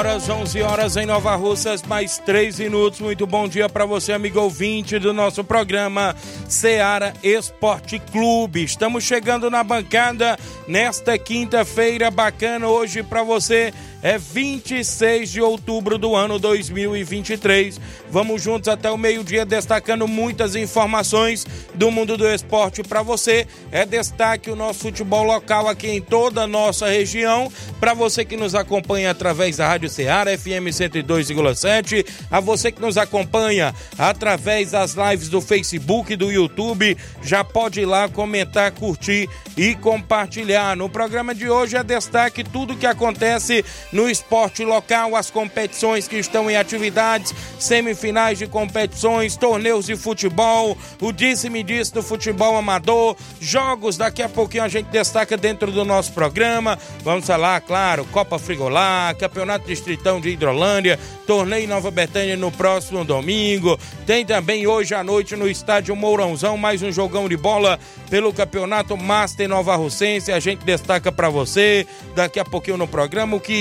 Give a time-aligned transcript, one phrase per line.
[0.00, 3.00] Horas, 11 horas em Nova Russas, mais 3 minutos.
[3.00, 6.16] Muito bom dia para você, amigo ouvinte do nosso programa
[6.48, 8.64] Seara Esporte Clube.
[8.64, 16.14] Estamos chegando na bancada nesta quinta-feira bacana hoje para você é 26 de outubro do
[16.16, 17.80] ano 2023.
[18.10, 23.46] Vamos juntos até o meio-dia destacando muitas informações do mundo do esporte para você.
[23.70, 27.52] É destaque o nosso futebol local aqui em toda a nossa região.
[27.78, 32.96] Para você que nos acompanha através da Rádio Ceará FM 102,7, a você que nos
[32.96, 39.28] acompanha através das lives do Facebook e do YouTube, já pode ir lá comentar, curtir
[39.56, 40.76] e compartilhar.
[40.76, 46.16] No programa de hoje é destaque tudo que acontece no esporte local, as competições que
[46.16, 53.16] estão em atividades, semifinais de competições, torneios de futebol, o disse-me disse do futebol amador,
[53.40, 56.78] jogos, daqui a pouquinho a gente destaca dentro do nosso programa.
[57.02, 63.78] Vamos falar, claro, Copa Frigolá, Campeonato Distritão de Hidrolândia, torneio Nova Betânia no próximo domingo.
[64.06, 68.96] Tem também hoje à noite no estádio Mourãozão mais um jogão de bola pelo Campeonato
[68.96, 70.32] Master Nova Russense.
[70.32, 73.52] A gente destaca para você daqui a pouquinho no programa o que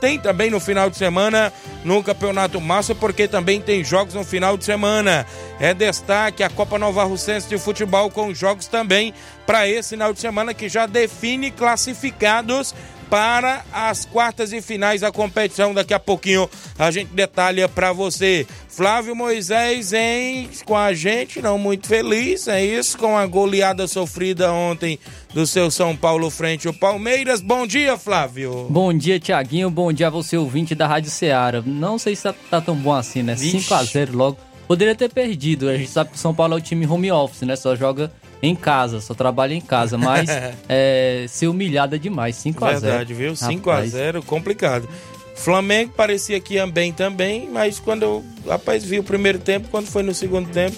[0.00, 1.52] tem também no final de semana
[1.84, 5.26] no Campeonato Massa, porque também tem jogos no final de semana.
[5.58, 9.14] É destaque a Copa Nova Russense de Futebol com jogos também
[9.46, 12.74] para esse final de semana que já define classificados
[13.10, 15.74] para as quartas e finais da competição.
[15.74, 18.46] Daqui a pouquinho a gente detalha para você.
[18.68, 24.52] Flávio Moisés em com a gente, não muito feliz, é isso, com a goleada sofrida
[24.52, 24.98] ontem
[25.32, 27.40] do seu São Paulo frente ao Palmeiras.
[27.40, 28.66] Bom dia, Flávio.
[28.68, 29.70] Bom dia, Tiaguinho.
[29.70, 31.62] Bom dia a você, ouvinte da Rádio Ceará.
[31.64, 33.36] Não sei se tá, tá tão bom assim, né?
[33.36, 34.38] 5 a 0 logo.
[34.66, 35.68] Poderia ter perdido.
[35.68, 37.54] A gente sabe que o São Paulo é o time home office, né?
[37.54, 38.12] Só joga
[38.42, 40.28] em casa, só trabalha em casa, mas
[40.68, 43.34] é, ser humilhada demais, 5 a 0 Verdade, viu?
[43.36, 44.88] 5 a 0 complicado.
[45.34, 49.86] Flamengo parecia que ia bem também, mas quando eu, rapaz, vi o primeiro tempo, quando
[49.86, 50.76] foi no segundo tempo,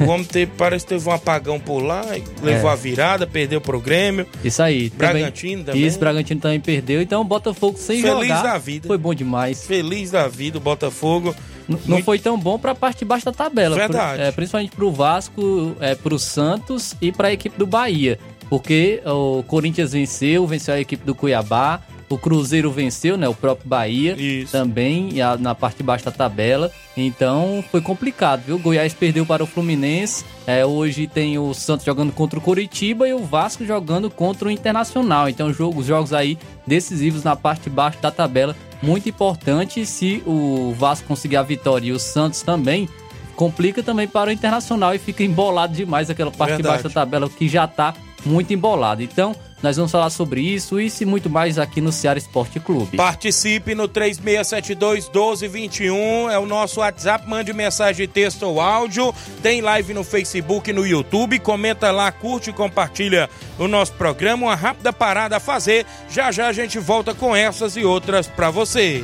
[0.00, 2.04] o homem teve, parece que teve um apagão por lá,
[2.42, 2.72] levou É.
[2.72, 4.26] a virada, perdeu pro Grêmio.
[4.42, 4.90] Isso aí.
[4.90, 5.84] Bragantino também.
[5.86, 7.00] Isso, Bragantino também perdeu.
[7.00, 8.42] Então Botafogo sem Feliz jogar.
[8.42, 8.88] da vida.
[8.88, 9.64] Foi bom demais.
[9.64, 11.32] Feliz da vida, o Botafogo.
[11.68, 13.76] N- Não foi tão bom para a parte de baixo da tabela.
[13.76, 14.16] Verdade.
[14.18, 17.66] Pro- é, principalmente para o Vasco, é, para o Santos e para a equipe do
[17.66, 18.18] Bahia.
[18.50, 21.80] Porque o Corinthians venceu, venceu a equipe do Cuiabá.
[22.08, 23.28] O Cruzeiro venceu, né?
[23.28, 24.52] O próprio Bahia Isso.
[24.52, 25.10] também
[25.40, 26.70] na parte de baixo da tabela.
[26.96, 28.56] Então foi complicado, viu?
[28.56, 30.24] O Goiás perdeu para o Fluminense.
[30.46, 34.50] É, hoje tem o Santos jogando contra o Curitiba e o Vasco jogando contra o
[34.50, 35.28] Internacional.
[35.28, 38.54] Então jogo- os jogos aí decisivos na parte de baixo da tabela.
[38.82, 42.88] Muito importante se o Vasco conseguir a vitória e o Santos também.
[43.34, 46.82] Complica também para o Internacional e fica embolado demais aquela parte de Verdade.
[46.82, 47.92] baixo da tabela que já tá
[48.24, 49.02] muito embolada.
[49.02, 49.34] Então,
[49.64, 52.98] nós vamos falar sobre isso, isso e muito mais aqui no Ceará Esporte Clube.
[52.98, 59.94] Participe no 3672-1221, é o nosso WhatsApp, mande mensagem de texto ou áudio, tem live
[59.94, 64.92] no Facebook e no YouTube, comenta lá, curte e compartilha o nosso programa, uma rápida
[64.92, 69.02] parada a fazer, já já a gente volta com essas e outras pra você.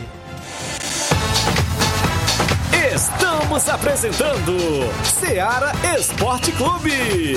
[2.95, 4.59] Estamos apresentando
[5.05, 7.37] Seara Esporte Clube.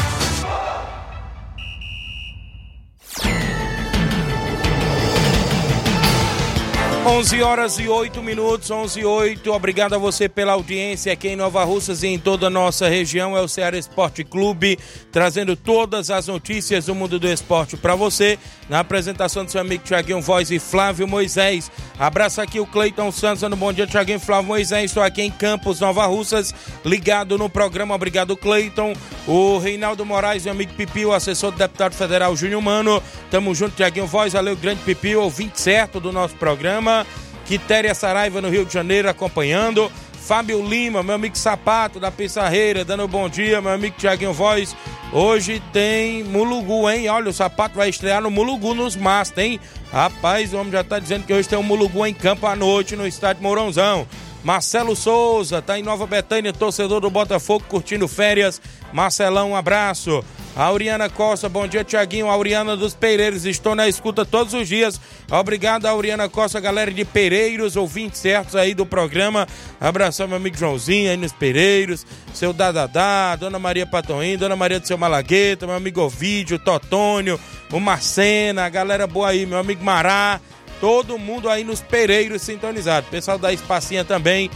[7.11, 9.51] 11 horas e 8 minutos, 11 e 8.
[9.51, 13.35] Obrigado a você pela audiência aqui em Nova Russas e em toda a nossa região.
[13.35, 14.79] É o Ceará Esporte Clube,
[15.11, 18.39] trazendo todas as notícias do mundo do esporte para você.
[18.69, 21.69] Na apresentação do seu amigo Tiaguinho Voz e Flávio Moisés.
[21.99, 24.85] Abraço aqui o Cleiton Santos, no bom dia, Tiaguinho Flávio Moisés.
[24.85, 26.55] Estou aqui em Campos, Nova Russas,
[26.85, 27.93] ligado no programa.
[27.93, 28.93] Obrigado, Cleiton.
[29.27, 33.03] O Reinaldo Moraes, meu amigo Pipi, o assessor do deputado federal Júnior Mano.
[33.29, 34.31] Tamo junto, Tiaguinho Voz.
[34.31, 37.00] Valeu, grande Pipi, ouvinte certo do nosso programa.
[37.45, 39.91] Quitéria Saraiva no Rio de Janeiro acompanhando.
[40.21, 44.75] Fábio Lima, meu amigo Sapato da Pissarreira, dando bom dia, meu amigo Tiaguinho Voz.
[45.11, 47.09] Hoje tem Mulugu, hein?
[47.09, 49.59] Olha, o Sapato vai estrear no Mulugu nos Masters, hein?
[49.91, 52.95] Rapaz, o homem já tá dizendo que hoje tem um Mulugu em campo à noite
[52.95, 54.07] no estádio Mourãozão.
[54.43, 58.61] Marcelo Souza, tá em Nova Betânia, torcedor do Botafogo, curtindo férias.
[58.91, 60.23] Marcelão, um abraço.
[60.55, 62.27] Auriana Costa, bom dia, Tiaguinho.
[62.27, 64.99] Auriana dos Pereiros, estou na escuta todos os dias.
[65.29, 69.47] Obrigado, Auriana Costa, galera de Pereiros, ouvintes certos aí do programa.
[69.79, 74.87] Abração, meu amigo Joãozinho aí nos Pereiros, seu Dadadá, Dona Maria Patoim, Dona Maria do
[74.87, 77.39] seu Malagueta, meu amigo Ovídio, Totônio,
[77.71, 80.41] o Marcena, a galera boa aí, meu amigo Mará.
[80.81, 83.07] Todo mundo aí nos Pereiros sintonizado.
[83.09, 84.49] Pessoal da Espacinha também,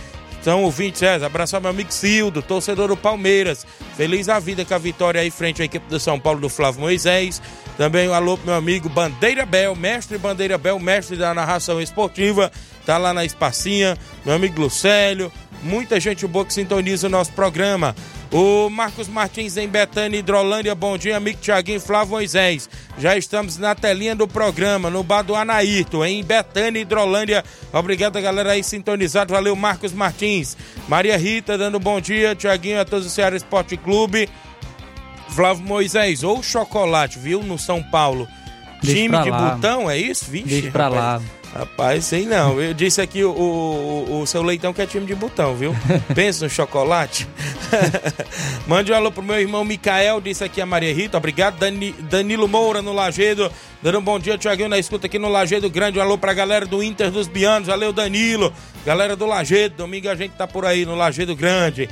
[0.45, 3.65] são ouvintes, é, abraço ao meu amigo Cildo, torcedor do Palmeiras.
[3.95, 6.81] Feliz a vida com a vitória aí frente à equipe do São Paulo do Flávio
[6.81, 7.41] Moisés.
[7.77, 12.51] Também um alô pro meu amigo Bandeira Bel, mestre Bandeira Bel, mestre da narração esportiva.
[12.85, 13.97] Tá lá na Espacinha.
[14.23, 15.31] Meu amigo Lucélio.
[15.63, 17.95] Muita gente boa que sintoniza o nosso programa.
[18.37, 22.69] O Marcos Martins em Betânia, Hidrolândia, bom dia, amigo Tiaguinho Flávio Moisés.
[22.97, 27.45] Já estamos na telinha do programa, no bar do Anaíto, em Betânia, Hidrolândia.
[27.71, 29.33] Obrigado, galera aí sintonizado.
[29.33, 30.57] Valeu, Marcos Martins.
[30.89, 34.27] Maria Rita dando bom dia, Tiaguinho, a todos do Ceará Esporte Clube.
[35.29, 38.27] Flávio Moisés, ou chocolate, viu, no São Paulo.
[38.81, 39.51] Deixa Time de lá.
[39.51, 40.25] botão, é isso?
[40.29, 41.23] Vixe, Deixa pra rapaz.
[41.23, 41.34] lá.
[41.57, 42.59] Rapaz, sei não.
[42.61, 45.73] Eu disse aqui o, o, o seu leitão que é time de botão, viu?
[46.13, 47.25] Pensa no chocolate.
[48.67, 51.17] Mande um alô pro meu irmão Micael, disse aqui a Maria Rita.
[51.17, 53.49] Obrigado, Dani- Danilo Moura no Lagedo.
[53.81, 55.97] Dando um bom dia, Tiaguinho, na escuta aqui no Lagedo Grande.
[55.97, 57.69] Um alô pra galera do Inter dos Bianos.
[57.69, 58.51] Valeu, Danilo.
[58.85, 59.75] Galera do Lagedo.
[59.77, 61.87] Domingo a gente tá por aí no Lagedo Grande.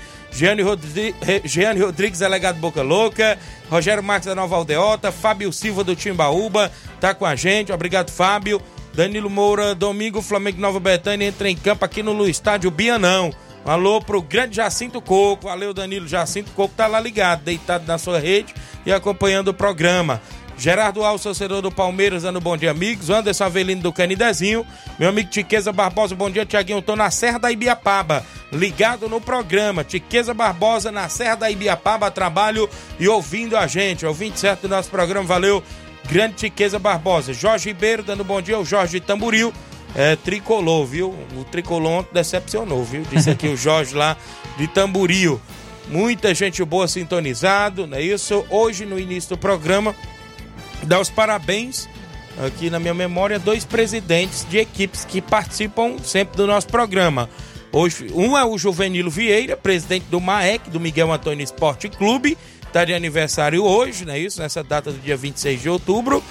[0.64, 1.16] Rodri...
[1.22, 3.38] Re- Giane Rodrigues, delegado Boca Louca.
[3.70, 5.12] Rogério Marques da Nova Aldeota.
[5.12, 6.70] Fábio Silva do Timbaúba.
[7.00, 7.72] Tá com a gente.
[7.72, 8.60] Obrigado, Fábio.
[8.94, 13.34] Danilo Moura, domingo, Flamengo Nova Betânia entra em campo aqui no estádio Bianão.
[13.66, 15.48] Alô pro grande Jacinto Coco.
[15.48, 16.08] Valeu, Danilo.
[16.08, 18.54] Jacinto Coco tá lá ligado, deitado na sua rede
[18.86, 20.22] e acompanhando o programa.
[20.56, 23.10] Gerardo Alves, torcedor do Palmeiras, dando bom dia, amigos.
[23.10, 24.66] Anderson Avelino do Canidezinho.
[25.00, 26.82] Meu amigo Tiqueza Barbosa, bom dia, Tiaguinho.
[26.82, 29.84] Tô na Serra da Ibiapaba, ligado no programa.
[29.84, 32.70] Tiqueza Barbosa na Serra da Ibiapaba, trabalho
[33.00, 34.06] e ouvindo a gente.
[34.06, 35.64] Ouvinte certo do nosso programa, valeu.
[36.10, 37.34] Grande Tiqueza Barbosa.
[37.34, 38.60] Jorge Ribeiro, dando bom dia.
[38.60, 39.54] O Jorge Tamburil.
[39.96, 41.10] É, tricolor, viu?
[41.38, 43.04] O tricolor decepcionou, viu?
[43.12, 44.18] Disse aqui o Jorge lá
[44.58, 45.40] de Tamburil.
[45.88, 48.44] Muita gente boa sintonizado, não é isso?
[48.50, 49.96] Hoje, no início do programa,
[50.84, 51.88] dar os parabéns,
[52.44, 57.30] aqui na minha memória, dois presidentes de equipes que participam sempre do nosso programa.
[57.72, 62.38] Hoje, um é o Juvenilo Vieira, presidente do MAEC, do Miguel Antônio Esporte Clube,
[62.74, 64.42] está de aniversário hoje, não é isso?
[64.42, 66.24] Nessa data do dia 26 de outubro.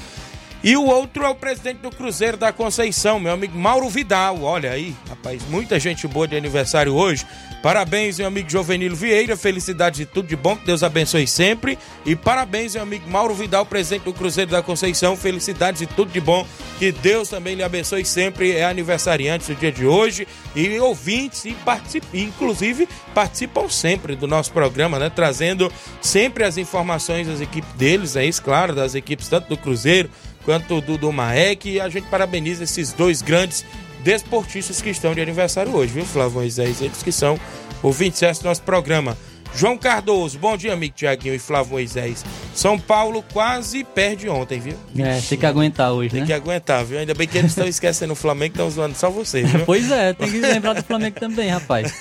[0.64, 4.42] E o outro é o presidente do Cruzeiro da Conceição, meu amigo Mauro Vidal.
[4.42, 5.40] Olha aí, rapaz.
[5.48, 7.24] Muita gente boa de aniversário hoje.
[7.62, 9.36] Parabéns, meu amigo Jovenilo Vieira.
[9.36, 10.56] Felicidades e tudo de bom.
[10.56, 11.78] Que Deus abençoe sempre.
[12.04, 15.16] E parabéns, meu amigo Mauro Vidal, presidente do Cruzeiro da Conceição.
[15.16, 16.44] Felicidades e tudo de bom.
[16.80, 18.50] Que Deus também lhe abençoe sempre.
[18.50, 20.26] É aniversariante do dia de hoje.
[20.56, 25.08] E ouvintes, e participam, inclusive participam sempre do nosso programa, né?
[25.08, 30.10] Trazendo sempre as informações das equipes deles, é isso, claro, das equipes tanto do Cruzeiro
[30.44, 31.70] quanto do, do Maek.
[31.70, 33.64] E a gente parabeniza esses dois grandes
[34.02, 36.80] desportistas que estão de aniversário hoje, viu, Flávio Moisés?
[36.80, 37.38] Eles que são
[37.82, 39.16] ouvintes do nosso programa.
[39.54, 42.24] João Cardoso, bom dia, amigo Tiaguinho e Flávio Moisés.
[42.54, 44.74] São Paulo quase perde ontem, viu?
[44.98, 46.26] É, tem que aguentar hoje, Tem né?
[46.26, 46.98] que aguentar, viu?
[46.98, 49.64] Ainda bem que eles estão esquecendo o Flamengo, estão zoando só vocês, viu?
[49.66, 51.92] Pois é, tem que lembrar do Flamengo também, rapaz.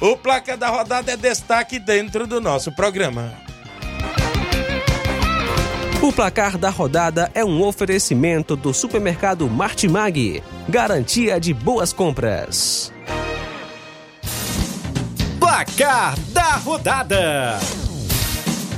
[0.00, 3.34] o placa da rodada é destaque dentro do nosso programa.
[6.02, 10.42] O placar da rodada é um oferecimento do supermercado Martimag.
[10.70, 12.92] Garantia de boas compras.
[15.40, 17.58] Placar da rodada: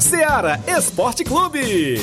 [0.01, 2.01] Seara Esporte Clube.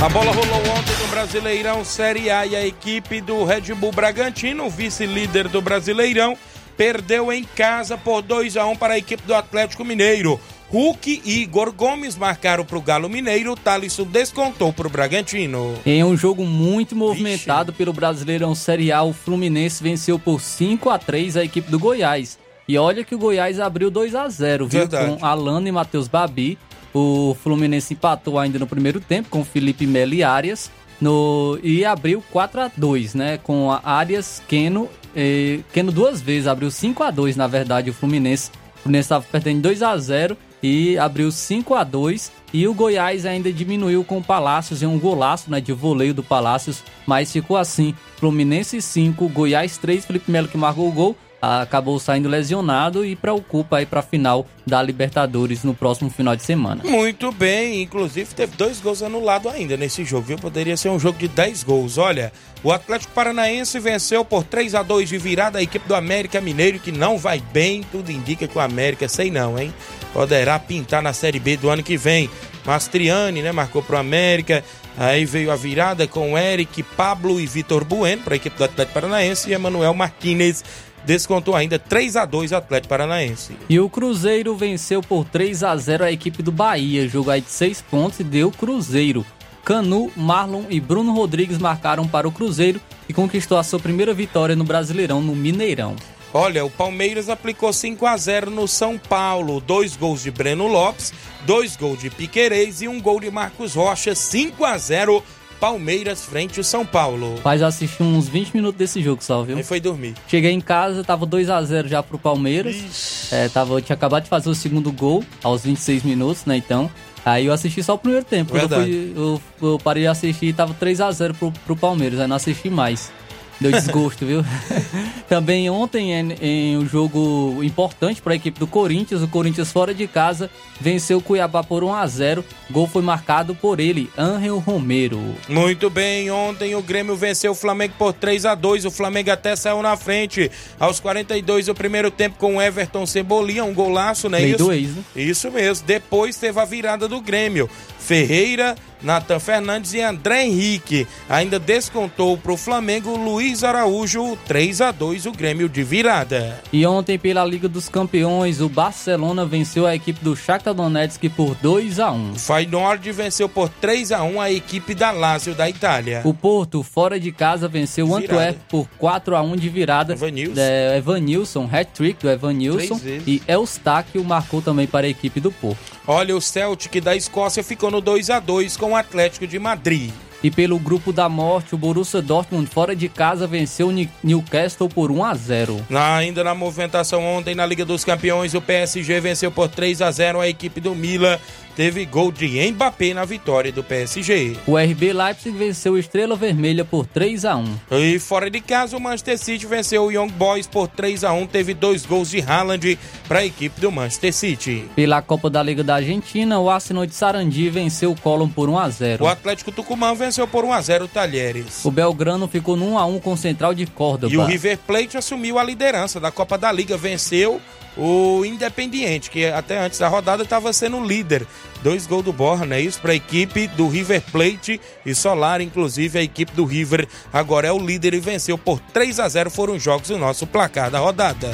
[0.00, 4.70] A bola rolou ontem no Brasileirão Série A e a equipe do Red Bull Bragantino,
[4.70, 6.38] vice-líder do Brasileirão,
[6.76, 10.40] perdeu em casa por 2 a 1 para a equipe do Atlético Mineiro.
[10.72, 15.74] Hulk e Igor Gomes marcaram para o Galo Mineiro, Thalisson descontou para o Bragantino.
[15.84, 20.96] Em um jogo muito movimentado pelo Brasileirão Série A, o Fluminense venceu por 5 a
[20.98, 22.38] 3 a equipe do Goiás.
[22.68, 24.80] E olha que o Goiás abriu 2 a 0 viu?
[24.80, 25.16] Verdade.
[25.18, 26.56] Com Alano e Matheus Babi.
[26.94, 30.70] O Fluminense empatou ainda no primeiro tempo com Felipe Melo e Arias.
[31.00, 33.38] No, e abriu 4 a 2 né?
[33.42, 34.88] Com a Arias, Keno.
[35.16, 38.50] eh, Keno duas vezes, abriu 5 a 2 na verdade, o Fluminense.
[38.76, 43.24] O Fluminense estava perdendo 2 a 0 e abriu 5 a 2 e o Goiás
[43.24, 47.56] ainda diminuiu com o Palácios em um golaço né, de voleio do Palácios, mas ficou
[47.56, 53.16] assim: Fluminense 5, Goiás 3, Felipe Melo que marcou o gol, acabou saindo lesionado e
[53.16, 56.82] preocupa aí para a final da Libertadores no próximo final de semana.
[56.84, 60.38] Muito bem, inclusive teve dois gols anulados ainda nesse jogo, viu?
[60.38, 61.98] Poderia ser um jogo de 10 gols.
[61.98, 62.32] Olha,
[62.62, 66.78] o Atlético Paranaense venceu por 3 a 2 de virada a equipe do América Mineiro,
[66.78, 67.82] que não vai bem.
[67.90, 69.72] Tudo indica que o América, sei não, hein?
[70.12, 72.28] Poderá pintar na Série B do ano que vem.
[72.66, 73.52] Mastriani, né?
[73.52, 74.62] Marcou pro América.
[74.98, 78.92] Aí veio a virada com Eric, Pablo e Vitor Bueno para a equipe do Atlético
[78.92, 80.62] Paranaense e Emanuel Martinez
[81.04, 83.56] descontou ainda 3 a 2 Atlético Paranaense.
[83.68, 87.50] E o Cruzeiro venceu por 3 a 0 a equipe do Bahia, jogo aí de
[87.50, 89.24] 6 pontos e deu Cruzeiro.
[89.64, 94.56] Canu, Marlon e Bruno Rodrigues marcaram para o Cruzeiro e conquistou a sua primeira vitória
[94.56, 95.96] no Brasileirão no Mineirão.
[96.32, 99.60] Olha, o Palmeiras aplicou 5 a 0 no São Paulo.
[99.60, 101.12] Dois gols de Breno Lopes,
[101.44, 104.14] dois gols de Piquerez e um gol de Marcos Rocha.
[104.14, 105.22] 5 a 0
[105.60, 107.38] Palmeiras frente ao São Paulo.
[107.44, 109.58] Mas eu assisti uns 20 minutos desse jogo só, viu?
[109.58, 110.14] Aí foi dormir.
[110.26, 113.30] Cheguei em casa, tava 2 a 0 já pro Palmeiras.
[113.30, 116.56] É, tava, eu tinha acabado de fazer o segundo gol aos 26 minutos, né?
[116.56, 116.90] Então.
[117.22, 118.52] Aí eu assisti só o primeiro tempo.
[118.52, 118.90] Quando eu, Verdade.
[118.90, 122.18] fui, eu, eu parei de assistir e tava 3 a 0 pro, pro Palmeiras.
[122.18, 123.12] Aí não assisti mais.
[123.60, 124.44] Deu desgosto, viu?
[125.28, 129.92] Também ontem, em, em um jogo importante para a equipe do Corinthians, o Corinthians fora
[129.92, 130.50] de casa
[130.80, 135.20] venceu o Cuiabá por 1 a 0 Gol foi marcado por ele, Ángel Romero.
[135.48, 139.54] Muito bem, ontem o Grêmio venceu o Flamengo por 3 a 2 O Flamengo até
[139.54, 140.50] saiu na frente.
[140.78, 144.42] Aos 42 o primeiro tempo com o Everton Cebolinha, um golaço, né?
[144.42, 144.58] Isso?
[144.58, 145.02] do ex, né?
[145.14, 145.86] Isso mesmo.
[145.86, 147.68] Depois teve a virada do Grêmio.
[147.98, 151.06] Ferreira, Natan Fernandes e André Henrique.
[151.28, 156.60] Ainda descontou para o Flamengo Luiz Araújo 3 a 2 o Grêmio de virada.
[156.72, 161.54] E ontem, pela Liga dos Campeões, o Barcelona venceu a equipe do Shakhtar Donetsk por
[161.56, 165.68] 2 a 1 O Feyenoord venceu por 3 a 1 a equipe da Lazio da
[165.68, 166.22] Itália.
[166.24, 168.16] O Porto, fora de casa, venceu o.
[168.16, 170.12] Antwerp por 4 a 1 de virada.
[170.12, 170.60] Evanilson.
[170.60, 173.00] É, Evanilson, hat-trick do Evanilson.
[173.26, 175.99] E Eustáquio marcou também para a equipe do Porto.
[176.06, 180.10] Olha, o Celtic da Escócia ficou no 2 a 2 com o Atlético de Madrid.
[180.42, 185.10] E pelo grupo da morte, o Borussia Dortmund, fora de casa, venceu o Newcastle por
[185.10, 189.52] 1 a 0 Na- ainda na movimentação ontem na Liga dos Campeões, o PSG venceu
[189.52, 191.38] por 3 a 0 a equipe do Milan.
[191.76, 194.56] Teve gol de Mbappé na vitória do PSG.
[194.66, 198.96] O RB Leipzig venceu o Estrela Vermelha por 3 a 1 E fora de casa,
[198.96, 202.40] o Manchester City venceu o Young Boys por 3 a 1 Teve dois gols de
[202.40, 204.84] Haaland para a equipe do Manchester City.
[204.94, 208.78] Pela Copa da Liga da Argentina, o Arsenal de Sarandi venceu o Colón por 1
[208.78, 211.84] a 0 O Atlético Tucumã venceu por 1 a 0 o Talheres.
[211.84, 214.32] O Belgrano ficou no 1 a 1 com o Central de Córdoba.
[214.32, 217.60] E o River Plate assumiu a liderança da Copa da Liga, venceu
[218.00, 221.46] o Independiente, que até antes da rodada estava sendo líder.
[221.82, 222.80] Dois gols do Borra, né?
[222.80, 227.68] Isso para a equipe do River Plate e Solar, inclusive a equipe do River agora
[227.68, 230.90] é o líder e venceu por 3 a 0 foram os jogos do nosso placar
[230.90, 231.50] da rodada.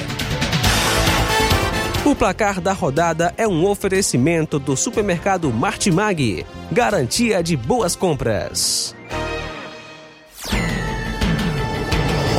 [2.04, 6.46] O placar da rodada é um oferecimento do supermercado Martimag.
[6.70, 8.95] Garantia de boas compras.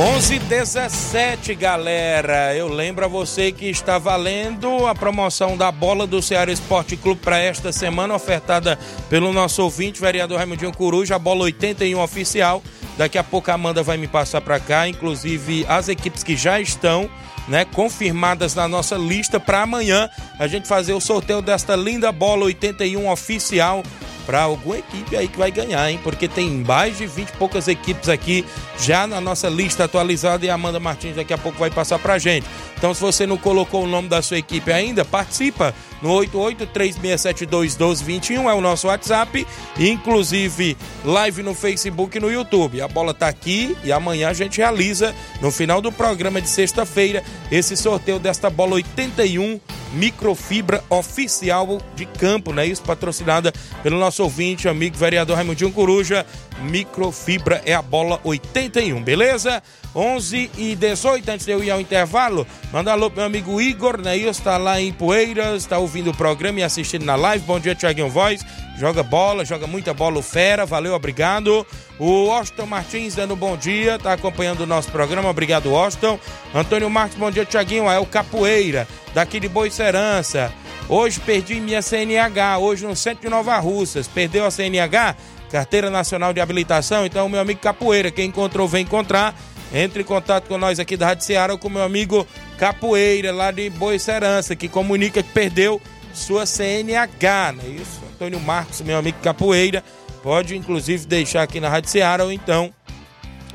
[0.00, 2.54] 11 17 galera.
[2.54, 7.20] Eu lembro a você que está valendo a promoção da bola do Ceará Esporte Clube
[7.20, 8.78] para esta semana, ofertada
[9.10, 12.62] pelo nosso ouvinte, vereador Raimundinho Coruja, a bola 81 oficial.
[12.96, 16.60] Daqui a pouco a Amanda vai me passar para cá, inclusive as equipes que já
[16.60, 17.10] estão
[17.48, 22.44] né, confirmadas na nossa lista para amanhã a gente fazer o sorteio desta linda bola
[22.44, 23.82] 81 oficial
[24.28, 25.98] para alguma equipe aí que vai ganhar, hein?
[26.02, 28.44] Porque tem mais de 20 e poucas equipes aqui
[28.78, 32.18] já na nossa lista atualizada e a Amanda Martins daqui a pouco vai passar pra
[32.18, 32.46] gente.
[32.76, 38.52] Então, se você não colocou o nome da sua equipe ainda, participa no 8836721221 é
[38.52, 39.46] o nosso WhatsApp,
[39.78, 42.82] inclusive live no Facebook e no YouTube.
[42.82, 47.24] A bola tá aqui e amanhã a gente realiza no final do programa de sexta-feira
[47.50, 49.58] esse sorteio desta bola 81
[49.92, 52.66] microfibra oficial de campo, né?
[52.66, 53.52] Isso patrocinada
[53.82, 56.24] pelo nosso ouvinte, amigo vereador Raimundinho Coruja.
[56.62, 59.62] Microfibra é a bola 81, beleza?
[59.94, 64.00] 11 e 18, antes de eu ir ao intervalo, manda alô pro meu amigo Igor,
[64.00, 64.16] né?
[64.16, 67.44] Isso tá lá em Poeiras, tá ouvindo o programa e assistindo na live.
[67.44, 68.44] Bom dia, Thiaguinho Voz.
[68.78, 71.66] Joga bola, joga muita bola o Fera, valeu, obrigado.
[71.98, 76.18] O Austin Martins dando bom dia, tá acompanhando o nosso programa, obrigado, Austin.
[76.54, 77.90] Antônio Marques, bom dia, Thiaguinho.
[77.90, 80.52] É o Capoeira, daqui de Boicerança.
[80.88, 84.06] Hoje perdi minha CNH, hoje no centro de Nova Russas.
[84.06, 85.16] Perdeu a CNH?
[85.50, 87.04] Carteira Nacional de Habilitação.
[87.04, 89.34] Então, meu amigo Capoeira, quem encontrou, vem encontrar.
[89.74, 93.50] Entre em contato com nós aqui da Rádio Ceará ou com meu amigo Capoeira, lá
[93.50, 95.80] de Boicerança, que comunica que perdeu
[96.14, 98.00] sua CNH, não é isso?
[98.14, 99.84] Antônio Marcos, meu amigo Capoeira,
[100.22, 102.72] pode inclusive deixar aqui na Rádio Ceará ou então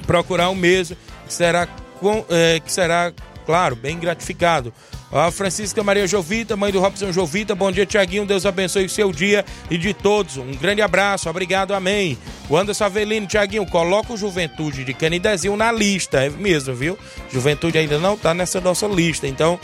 [0.05, 1.67] procurar o mesmo, que será,
[1.99, 3.13] com, é, que será
[3.45, 4.73] claro, bem gratificado.
[5.13, 8.25] A Francisca Maria Jovita, mãe do Robson Jovita, bom dia, Tiaguinho.
[8.25, 10.37] Deus abençoe o seu dia e de todos.
[10.37, 12.17] Um grande abraço, obrigado, amém.
[12.49, 16.97] O Anderson Avelino, Tiaguinho, coloca o Juventude de Canidezinho na lista, é mesmo, viu?
[17.31, 19.59] Juventude ainda não tá nessa nossa lista, então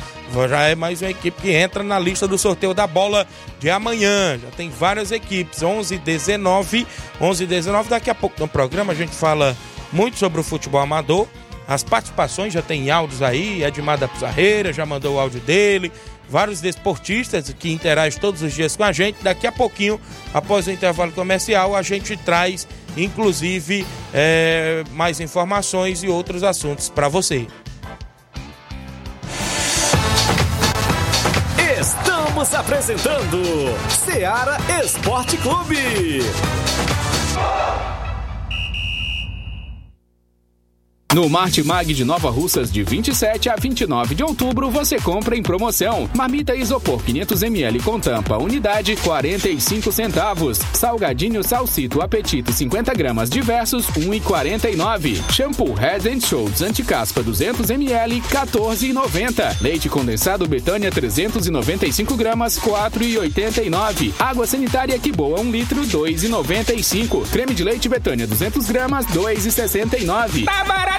[0.47, 3.25] já é mais uma equipe que entra na lista do sorteio da bola
[3.59, 4.37] de amanhã.
[4.37, 6.85] Já tem várias equipes, 11 19,
[7.19, 7.89] 11 19.
[7.89, 9.57] Daqui a pouco no programa a gente fala
[9.91, 11.27] muito sobre o futebol amador
[11.69, 15.91] as participações já tem áudios aí, Edmar da Pizarreira já mandou o áudio dele,
[16.27, 19.21] vários desportistas que interagem todos os dias com a gente.
[19.21, 20.01] Daqui a pouquinho,
[20.33, 27.07] após o intervalo comercial, a gente traz, inclusive, é, mais informações e outros assuntos para
[27.07, 27.45] você.
[31.79, 33.43] Estamos apresentando
[33.89, 36.23] Seara Esporte Clube.
[41.11, 46.07] No Martimag de Nova Russas, de 27 a 29 de outubro, você compra em promoção.
[46.15, 50.59] Marmita Isopor 500ml com tampa, unidade 45 centavos.
[50.71, 55.19] Salgadinho Salsito Apetito 50 gramas diversos, 1,49.
[55.31, 59.61] Shampoo Head and Shoulders Anticaspa 200ml, 14,90.
[59.61, 64.13] Leite condensado Betânia 395 gramas, 4,89.
[64.19, 67.27] Água sanitária Que Boa 1 litro, 2,95.
[67.31, 70.45] Creme de leite Betânia 200 gramas, 2,69.
[70.45, 70.98] Tá barato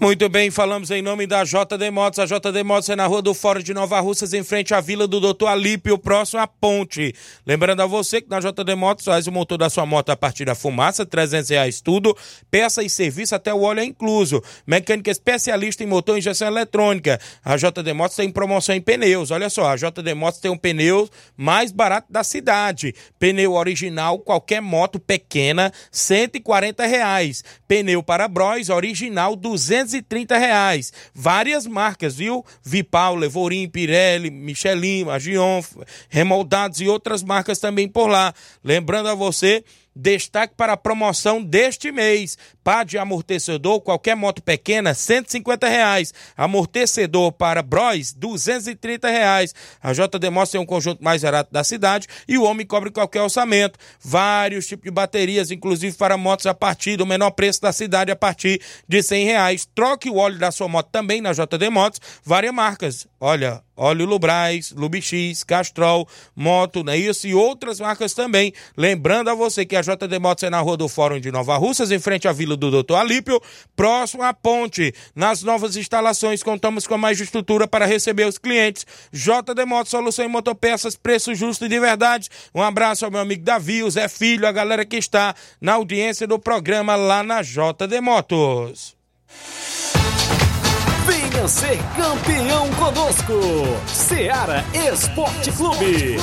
[0.00, 2.18] Muito bem, falamos em nome da JD Motos.
[2.18, 5.06] A JD Motos é na rua do Fórum de Nova Russas, em frente à vila
[5.06, 7.14] do Doutor Alípio, próximo à ponte.
[7.46, 10.44] Lembrando a você que na JD Motos faz o motor da sua moto a partir
[10.44, 12.14] da fumaça, 300 reais tudo,
[12.50, 14.42] peça e serviço até o óleo é incluso.
[14.66, 17.20] Mecânica especialista em motor e injeção eletrônica.
[17.44, 19.30] A JD Motos tem promoção em pneus.
[19.30, 22.94] Olha só, a JD Motos tem um pneu mais barato da cidade.
[23.18, 27.44] Pneu original, qualquer moto pequena, 140 reais.
[27.68, 30.92] Pneu para Bros, original, 200 230 reais.
[31.14, 32.44] Várias marcas, viu?
[32.62, 35.62] Vipau, Levorim, Pirelli, Michelin, Agion,
[36.08, 38.34] Remoldados e outras marcas também por lá.
[38.62, 39.64] Lembrando a você
[39.96, 42.36] Destaque para a promoção deste mês.
[42.64, 46.12] Pá de amortecedor, qualquer moto pequena, 150 reais.
[46.36, 49.54] Amortecedor para Bros, 230 reais.
[49.82, 53.22] A JD Mostra tem um conjunto mais barato da cidade e o homem cobre qualquer
[53.22, 53.78] orçamento.
[54.00, 58.16] Vários tipos de baterias, inclusive para motos a partir do menor preço da cidade, a
[58.16, 59.68] partir de R$ reais.
[59.74, 62.00] Troque o óleo da sua moto também na JD Motos.
[62.24, 63.06] Várias marcas.
[63.20, 67.26] Olha, Óleo Lubrais, Lubix, Castrol, Moto, não é isso?
[67.26, 68.52] E outras marcas também.
[68.76, 71.90] Lembrando a você que a JD Motos é na Rua do Fórum de Nova Russas,
[71.90, 73.40] em frente à Vila do Doutor Alípio,
[73.74, 74.94] próximo à ponte.
[75.14, 78.86] Nas novas instalações, contamos com mais estrutura para receber os clientes.
[79.12, 82.28] JD Motos, solução em motopeças, preço justo e de verdade.
[82.54, 86.26] Um abraço ao meu amigo Davi, o Zé Filho, a galera que está na audiência
[86.26, 88.96] do programa lá na JD Motos.
[91.34, 93.32] Venha ser campeão conosco.
[93.88, 96.16] Seara Esporte Clube.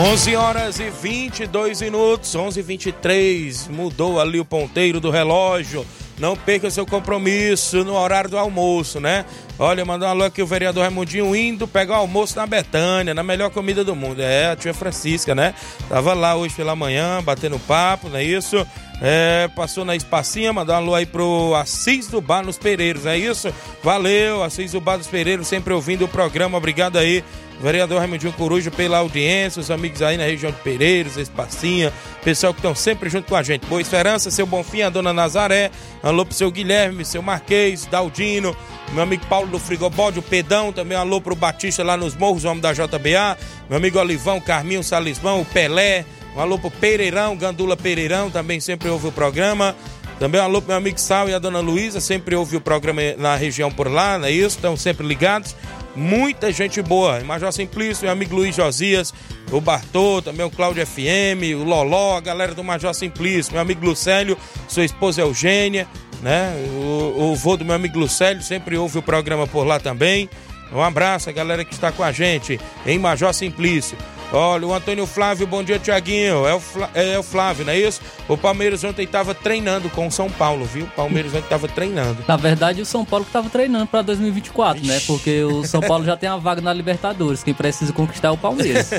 [0.00, 5.84] 11 horas e 22 minutos, 11 e 23 mudou ali o ponteiro do relógio.
[6.18, 9.24] Não perca seu compromisso no horário do almoço, né?
[9.58, 13.22] Olha, mandou um alô aqui o vereador Raimundinho indo pegar o almoço na Betânia, na
[13.22, 14.20] melhor comida do mundo.
[14.20, 15.54] É, a tia Francisca, né?
[15.88, 18.66] Tava lá hoje pela manhã, batendo papo, não é isso?
[19.00, 23.16] É, passou na espacinha, mandou um alô aí pro Assis do Bar nos Pereiros, é
[23.16, 23.52] isso?
[23.82, 27.22] Valeu, Assis do Bar dos Pereiros, sempre ouvindo o programa, obrigado aí
[27.60, 31.92] vereador Raimundinho Coruja pela audiência, os amigos aí na região de Pereiros, Espacinha,
[32.22, 33.66] pessoal que estão sempre junto com a gente.
[33.66, 35.70] Boa Esperança, seu Bonfim, a dona Nazaré,
[36.02, 38.56] alô pro seu Guilherme, seu Marquês, Daldino,
[38.92, 42.60] meu amigo Paulo do Frigobode, o Pedão, também alô pro Batista lá nos morros, homem
[42.60, 43.36] da JBA,
[43.68, 46.04] meu amigo Olivão, Carminho, Salismão, o Pelé,
[46.36, 49.74] um alô pro Pereirão, Gandula Pereirão, também sempre ouve o programa.
[50.18, 53.36] Também alô pro meu amigo Sal e a dona Luísa, sempre ouve o programa na
[53.36, 54.56] região por lá, não é isso?
[54.56, 55.54] Estão sempre ligados
[55.98, 57.20] muita gente boa.
[57.20, 59.12] Major Simplício, meu amigo Luiz Josias,
[59.50, 63.84] o Bartô, também o Cláudio FM, o Loló, a galera do Major Simplício, meu amigo
[63.84, 65.86] Lucélio, sua esposa Eugênia,
[66.22, 66.52] né?
[66.80, 70.30] O, o vô do meu amigo Lucélio sempre ouve o programa por lá também.
[70.72, 73.96] Um abraço a galera que está com a gente em Major Simplício.
[74.30, 76.46] Olha, o Antônio Flávio, bom dia, Tiaguinho.
[76.46, 76.62] É, o
[76.94, 78.02] é o Flávio, não é isso?
[78.28, 80.84] O Palmeiras ontem estava treinando com o São Paulo, viu?
[80.84, 82.22] O Palmeiras ontem estava treinando.
[82.28, 84.92] Na verdade, o São Paulo que estava treinando para 2024, Ixi.
[84.92, 85.00] né?
[85.06, 87.42] Porque o São Paulo já tem a vaga na Libertadores.
[87.42, 88.90] Quem precisa conquistar é o Palmeiras.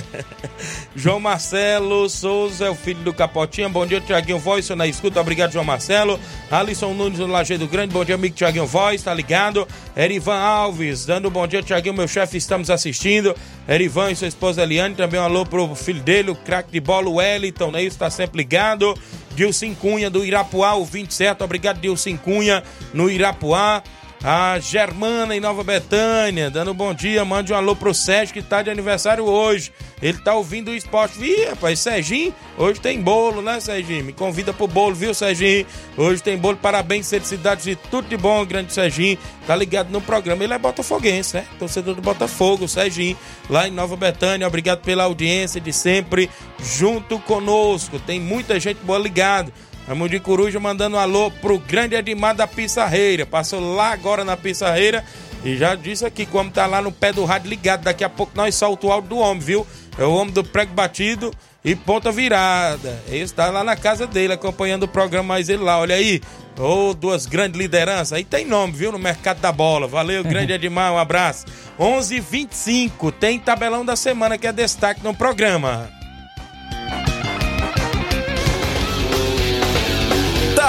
[0.96, 3.70] João Marcelo Souza é o filho do Capotinha.
[3.70, 5.22] Bom dia, Tiaguinho Voz, na escuta.
[5.22, 6.20] Obrigado, João Marcelo.
[6.50, 7.94] Alisson Nunes do Lajeado Grande.
[7.94, 9.68] Bom dia, amigo Tiaguinho Voz, tá ligado?
[9.96, 13.36] Erivan Alves, dando bom dia, Tiaguinho, meu chefe, estamos assistindo.
[13.68, 17.10] Erivan e sua esposa Eliane também um alô pro filho dele, o craque de bola,
[17.10, 17.84] o Wellington, né?
[17.84, 18.93] Isso tá sempre ligado.
[19.36, 21.43] Dilcim Cunha do Irapuá, o 27.
[21.43, 23.84] Obrigado, Dilcim Cunha, no Irapuá.
[24.21, 27.23] A Germana em Nova Betânia, dando um bom dia.
[27.23, 29.71] Mande um alô pro Sérgio que tá de aniversário hoje.
[30.01, 31.23] Ele tá ouvindo o esporte.
[31.23, 34.03] Ih, rapaz, Serginho, hoje tem bolo, né, Serginho?
[34.03, 35.65] Me convida pro bolo, viu, Serginho?
[35.95, 36.58] Hoje tem bolo.
[36.58, 39.17] Parabéns, felicidades e tudo de bom, grande Serginho.
[39.47, 40.43] Tá ligado no programa.
[40.43, 41.45] Ele é botafoguense, né?
[41.58, 43.17] Torcedor do Botafogo, Serginho,
[43.49, 44.45] lá em Nova Betânia.
[44.45, 46.29] Obrigado pela audiência de sempre
[46.62, 47.97] junto conosco.
[47.99, 49.51] Tem muita gente boa ligado.
[49.89, 53.25] Raimundo de Coruja mandando um alô pro grande Edmar da Pissarreira.
[53.25, 55.04] Passou lá agora na Pissarreira
[55.43, 57.86] e já disse aqui como tá lá no pé do rádio ligado.
[57.86, 59.65] Daqui a pouco nós solta o áudio do homem, viu?
[59.97, 61.34] É o homem do prego batido
[61.65, 63.02] e ponta virada.
[63.08, 66.21] Ele está lá na casa dele acompanhando o programa, mas ele lá, olha aí.
[66.56, 68.13] Ô, oh, duas grandes lideranças.
[68.13, 68.91] Aí tem nome, viu?
[68.91, 69.88] No mercado da bola.
[69.88, 71.47] Valeu, grande Edmar, um abraço.
[71.80, 75.89] 11:25 h 25 tem tabelão da semana que é destaque no programa.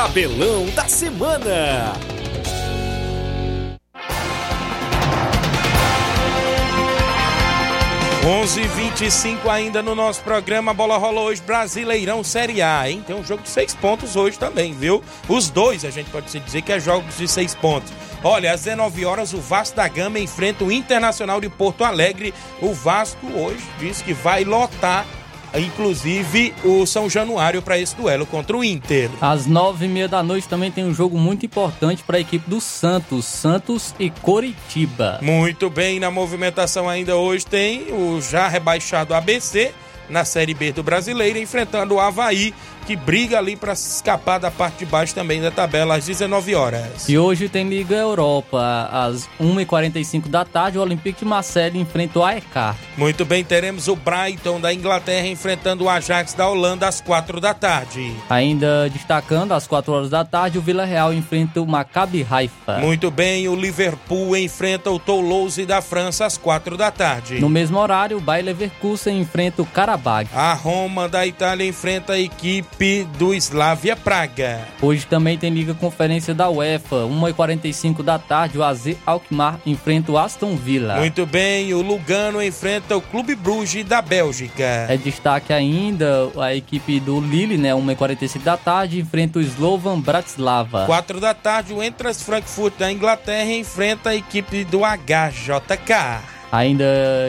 [0.00, 1.92] Tabelão da semana.
[8.24, 10.70] 11:25 ainda no nosso programa.
[10.70, 13.04] A bola rola hoje, Brasileirão Série A, hein?
[13.06, 15.04] Tem um jogo de seis pontos hoje também, viu?
[15.28, 17.92] Os dois a gente pode dizer que é jogos de seis pontos.
[18.24, 22.32] Olha, às 19 horas o Vasco da Gama enfrenta o Internacional de Porto Alegre.
[22.62, 25.04] O Vasco hoje diz que vai lotar
[25.58, 29.10] inclusive o São Januário para esse duelo contra o Inter.
[29.20, 32.48] Às nove e meia da noite também tem um jogo muito importante para a equipe
[32.48, 35.18] do Santos, Santos e Coritiba.
[35.22, 39.72] Muito bem, na movimentação ainda hoje tem o já rebaixado ABC
[40.08, 42.52] na Série B do Brasileiro, enfrentando o Havaí
[42.86, 47.08] que briga ali para escapar da parte de baixo também da tabela às 19 horas.
[47.08, 52.24] E hoje tem Liga Europa às 1h45 da tarde, o Olympique de Marseille enfrenta o
[52.24, 52.76] AEK.
[52.96, 57.54] Muito bem, teremos o Brighton da Inglaterra enfrentando o Ajax da Holanda às 4 da
[57.54, 58.14] tarde.
[58.28, 62.78] Ainda destacando às 4 horas da tarde, o Vila Real enfrenta o Maccabi Haifa.
[62.78, 67.40] Muito bem, o Liverpool enfrenta o Toulouse da França às 4 da tarde.
[67.40, 70.28] No mesmo horário, o Bayer Leverkusen enfrenta o Karabag.
[70.34, 74.60] A Roma da Itália enfrenta a equipe equipe do Slavia Praga.
[74.80, 80.18] Hoje também tem Liga Conferência da UEFA, 1h45 da tarde, o AZ Alkmaar enfrenta o
[80.18, 80.96] Aston Villa.
[80.96, 84.86] Muito bem, o Lugano enfrenta o Clube Bruges da Bélgica.
[84.88, 90.86] É destaque ainda a equipe do Lille, né, 1h45 da tarde, enfrenta o Slovan Bratislava.
[90.86, 96.39] 4 da tarde, o Entras Frankfurt da Inglaterra enfrenta a equipe do HJK.
[96.52, 96.84] Ainda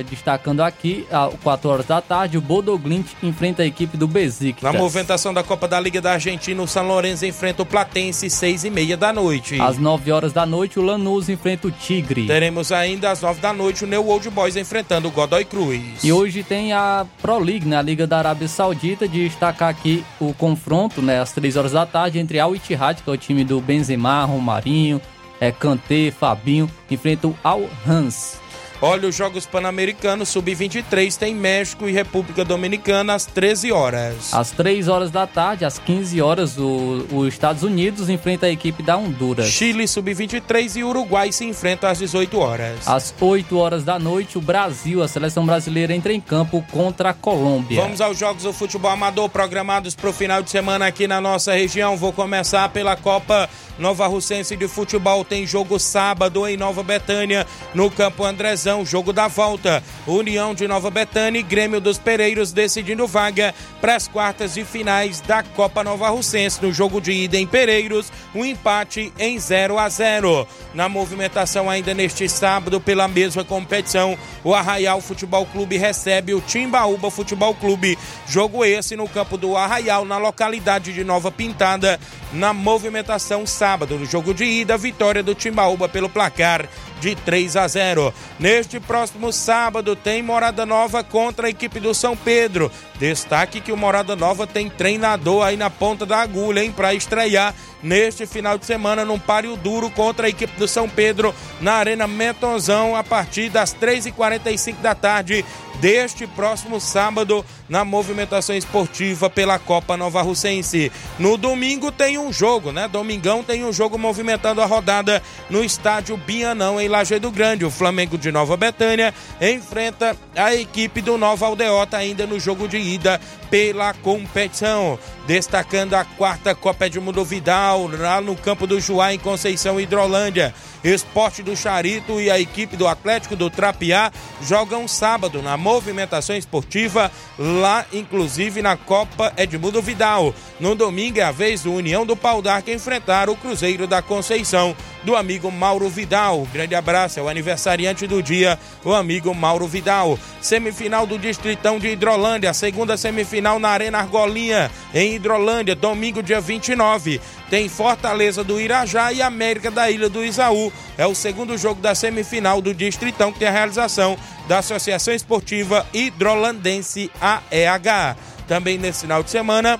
[0.10, 4.64] destacando aqui, às 4 horas da tarde, o Bodo Glint enfrenta a equipe do Besiktas.
[4.64, 8.66] Na movimentação da Copa da Liga da Argentina, o São Lourenço enfrenta o Platense, 6
[8.66, 9.62] e meia da noite.
[9.62, 12.26] Às 9 horas da noite, o Lanús enfrenta o Tigre.
[12.26, 16.04] Teremos ainda às 9 da noite o New Old Boys enfrentando o Godoy Cruz.
[16.04, 20.04] E hoje tem a Pro League, né, a Liga da Arábia Saudita, de destacar aqui
[20.20, 23.44] o confronto, né, às 3 horas da tarde, entre Al Ittihad, que é o time
[23.44, 25.00] do Benzema, Romarinho,
[25.40, 28.41] é, Kanté, Fabinho, enfrenta o Al Hans.
[28.84, 34.34] Olha, os Jogos Pan-Americanos Sub-23 tem México e República Dominicana às 13 horas.
[34.34, 38.98] Às 3 horas da tarde, às 15 horas, os Estados Unidos enfrenta a equipe da
[38.98, 39.50] Honduras.
[39.50, 42.88] Chile Sub-23 e Uruguai se enfrentam às 18 horas.
[42.88, 47.14] Às 8 horas da noite, o Brasil, a seleção brasileira, entra em campo contra a
[47.14, 47.80] Colômbia.
[47.84, 51.54] Vamos aos Jogos do Futebol Amador programados para o final de semana aqui na nossa
[51.54, 51.96] região.
[51.98, 55.24] Vou começar pela Copa Nova Russense de Futebol.
[55.24, 59.84] Tem jogo sábado em Nova Betânia, no Campo Andrezão, jogo da volta.
[60.08, 65.20] União de Nova Betânia e Grêmio dos Pereiros decidindo vaga para as quartas de finais
[65.20, 66.62] da Copa Nova Russense.
[66.62, 70.48] No jogo de ida em Pereiros, um empate em 0 a 0.
[70.74, 77.12] Na movimentação ainda neste sábado pela mesma competição, o Arraial Futebol Clube recebe o Timbaúba
[77.12, 77.98] Futebol Clube.
[78.28, 82.00] Jogo esse no campo do Arraial, na localidade de Nova Pintada,
[82.32, 83.98] na movimentação sábado.
[83.98, 86.68] No jogo de ida, vitória do Timbaúba pelo placar
[87.02, 88.14] de 3 a 0.
[88.40, 92.72] Neste próximo sábado tem Morada Nova contra a equipe do São Pedro.
[93.00, 97.54] Destaque que o Morada Nova tem treinador aí na ponta da agulha, hein, para estrear
[97.82, 102.08] neste final de semana num páreo duro contra a equipe do São Pedro na Arena
[102.08, 105.44] Metonzão a partir das 3h45 da tarde
[105.82, 110.92] deste próximo sábado na movimentação esportiva pela Copa Nova Russense.
[111.18, 112.88] No domingo tem um jogo, né?
[112.88, 117.66] Domingão tem um jogo movimentando a rodada no estádio Bianão em Lajeado Grande.
[117.66, 122.78] O Flamengo de Nova Betânia enfrenta a equipe do Nova Aldeota ainda no jogo de
[122.78, 125.00] ida pela competição.
[125.28, 130.54] Destacando a quarta Copa Edmundo Vidal, lá no campo do Juá, em Conceição Hidrolândia.
[130.84, 137.12] Esporte do Charito e a equipe do Atlético do Trapiá jogam sábado na movimentação esportiva,
[137.38, 140.34] lá inclusive na Copa Edmundo Vidal.
[140.60, 144.76] No domingo é a vez do União do Pau d'Arca enfrentar o Cruzeiro da Conceição,
[145.04, 146.48] do amigo Mauro Vidal.
[146.54, 150.18] Grande abraço, é o aniversariante do dia, o amigo Mauro Vidal.
[150.42, 157.20] Semifinal do Distritão de Hidrolândia, segunda semifinal na Arena Argolinha, em Hidrolândia, domingo, dia 29.
[157.50, 160.72] Tem Fortaleza do Irajá e América da Ilha do Isaú.
[160.98, 165.86] É o segundo jogo da semifinal do Distritão, que tem a realização da Associação Esportiva
[165.94, 168.16] Hidrolandense AEH.
[168.48, 169.80] Também nesse final de semana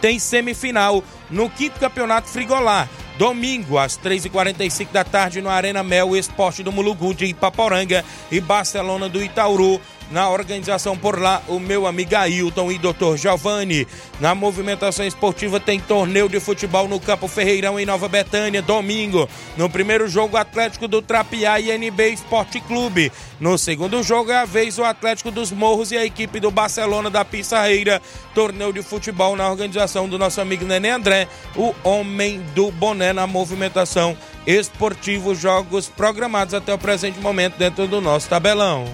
[0.00, 2.88] tem semifinal no quinto campeonato Frigolar.
[3.18, 9.08] Domingo, às 3h45 da tarde, no Arena Mel, Esporte do Mulugu de Ipaporanga e Barcelona
[9.08, 9.80] do Itauru.
[10.10, 13.16] Na organização por lá, o meu amigo Ailton e Dr.
[13.16, 13.86] Giovanni.
[14.20, 19.28] Na movimentação esportiva tem torneio de futebol no Campo Ferreirão em Nova Betânia, domingo.
[19.56, 23.10] No primeiro jogo, Atlético do Trapiá e NB Esporte Clube.
[23.40, 27.10] No segundo jogo é a vez o Atlético dos Morros e a equipe do Barcelona
[27.10, 28.00] da Pissarreira.
[28.32, 33.26] Torneio de futebol na organização do nosso amigo Nenê André, o homem do boné na
[33.26, 34.16] movimentação
[34.46, 35.34] esportiva.
[35.34, 38.84] Jogos programados até o presente momento dentro do nosso tabelão.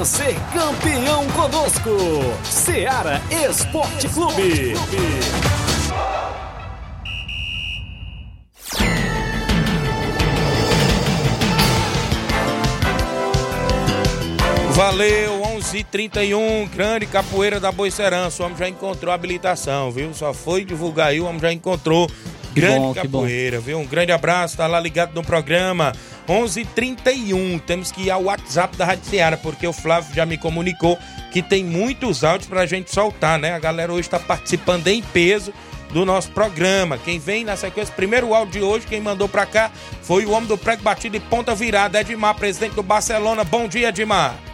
[0.00, 1.90] Venha ser campeão conosco,
[2.42, 4.72] Seara Esporte Clube.
[14.70, 18.42] Valeu, 11:31 grande capoeira da Boicerança.
[18.42, 20.14] O homem já encontrou habilitação, viu?
[20.14, 22.10] Só foi divulgar aí, o homem já encontrou
[22.52, 23.78] grande bom, capoeira, viu?
[23.78, 25.92] Um grande abraço, tá lá ligado no programa.
[26.28, 30.98] 11:31 temos que ir ao WhatsApp da Rádio Ceará, porque o Flávio já me comunicou
[31.32, 33.52] que tem muitos áudios pra gente soltar, né?
[33.52, 35.52] A galera hoje tá participando em peso
[35.92, 36.98] do nosso programa.
[36.98, 39.70] Quem vem na sequência, primeiro áudio de hoje, quem mandou pra cá
[40.02, 43.44] foi o homem do prego batido e ponta virada, Edmar, presidente do Barcelona.
[43.44, 44.49] Bom dia, Edmar.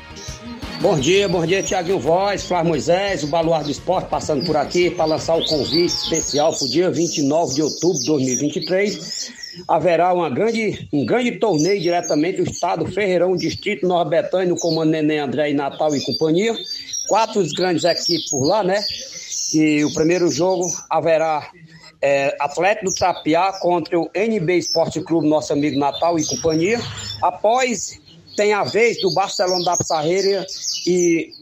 [0.81, 4.91] Bom dia, bom dia, Tiaguinho Voz, Flávio Moisés, o Baluar do Esporte passando por aqui
[4.91, 10.29] para lançar o convite especial para o dia 29 de outubro de 2023 haverá uma
[10.29, 15.55] grande, um grande torneio diretamente do estado Ferreirão, Distrito Nordestano, no comando Neném André e
[15.55, 16.55] Natal e companhia.
[17.09, 18.83] Quatro grandes equipes por lá, né?
[19.55, 21.51] E o primeiro jogo haverá
[22.03, 26.79] é, Atlético do Trapiá contra o NB Esporte Clube, nosso amigo Natal e companhia.
[27.23, 27.99] Após
[28.37, 30.46] tem a vez do Barcelona da Pissarreira
[30.87, 31.33] e,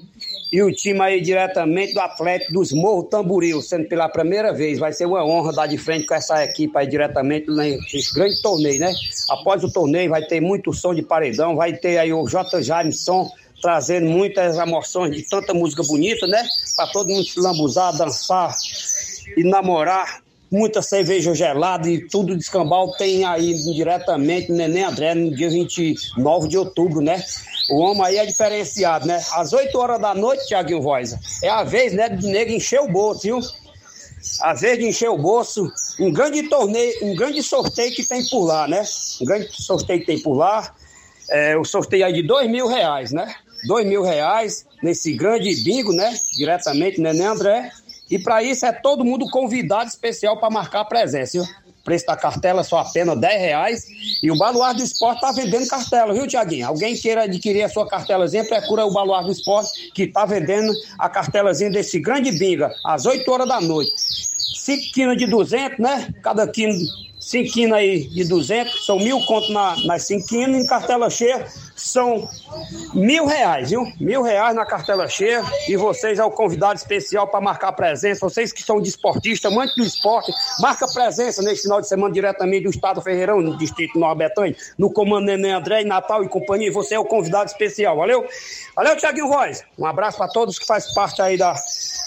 [0.53, 4.79] e o time aí diretamente do Atlético dos Morros Tamboril, sendo pela primeira vez.
[4.79, 8.81] Vai ser uma honra dar de frente com essa equipe aí diretamente nesse grande torneio,
[8.81, 8.95] né?
[9.29, 12.63] Após o torneio vai ter muito som de paredão, vai ter aí o J.
[12.63, 13.31] Jameson
[13.61, 16.47] trazendo muitas emoções de tanta música bonita, né?
[16.77, 18.55] Para todo mundo se lambuzar, dançar
[19.37, 20.24] e namorar
[20.55, 26.47] muita cerveja gelada e tudo de escambau tem aí diretamente Neném André no dia 29
[26.47, 27.21] de outubro, né?
[27.71, 29.21] O homem aí é diferenciado, né?
[29.33, 32.89] Às 8 horas da noite, Tiaguinho Voz, é a vez, né, do nego encher o
[32.89, 33.41] bolso, viu?
[34.41, 38.45] Às vezes de encher o bolso, um grande torneio, um grande sorteio que tem por
[38.45, 38.85] lá, né?
[39.21, 40.73] Um grande sorteio que tem por lá,
[41.31, 43.35] é, o sorteio aí de dois mil reais, né?
[43.67, 46.17] Dois mil reais nesse grande bingo, né?
[46.37, 47.73] Diretamente, né, né, André?
[48.11, 51.43] E para isso é todo mundo convidado especial para marcar a presença, viu?
[51.67, 53.87] O preço da cartela só apenas 10 reais.
[54.23, 56.67] E o Baluar do Esporte tá vendendo cartela, viu, Tiaguinho?
[56.67, 61.09] Alguém queira adquirir a sua cartelazinha, procura o Baluar do Esporte, que tá vendendo a
[61.09, 63.93] cartelazinha desse grande binga, às 8 horas da noite.
[63.97, 66.15] 5 quilos de 200, né?
[66.23, 66.75] Cada quilo,
[67.25, 72.29] 5 quilos aí de 200, são mil conto na, 5 quilos, em cartela cheia são
[72.95, 73.85] mil reais, viu?
[73.99, 78.21] Mil reais na cartela cheia e vocês é o convidado especial para marcar presença.
[78.21, 82.65] Vocês que são desportistas, de amantes do esporte, marca presença neste final de semana diretamente
[82.65, 86.73] do Estado Ferreirão, no Distrito Nordestano, no comando Neném André, Natal e companhia.
[86.73, 88.25] Você é o convidado especial, valeu?
[88.77, 89.65] Valeu, Tiaguinho Voz.
[89.79, 91.55] Um abraço para todos que fazem parte aí da,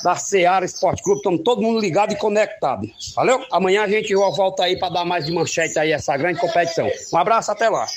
[0.04, 1.20] da Seara Esporte Clube.
[1.20, 2.88] Estamos todo mundo ligado e conectado.
[3.16, 3.44] Valeu?
[3.52, 6.90] Amanhã a gente volta aí para dar mais de manchete aí essa grande competição.
[7.14, 7.88] Um abraço, até lá.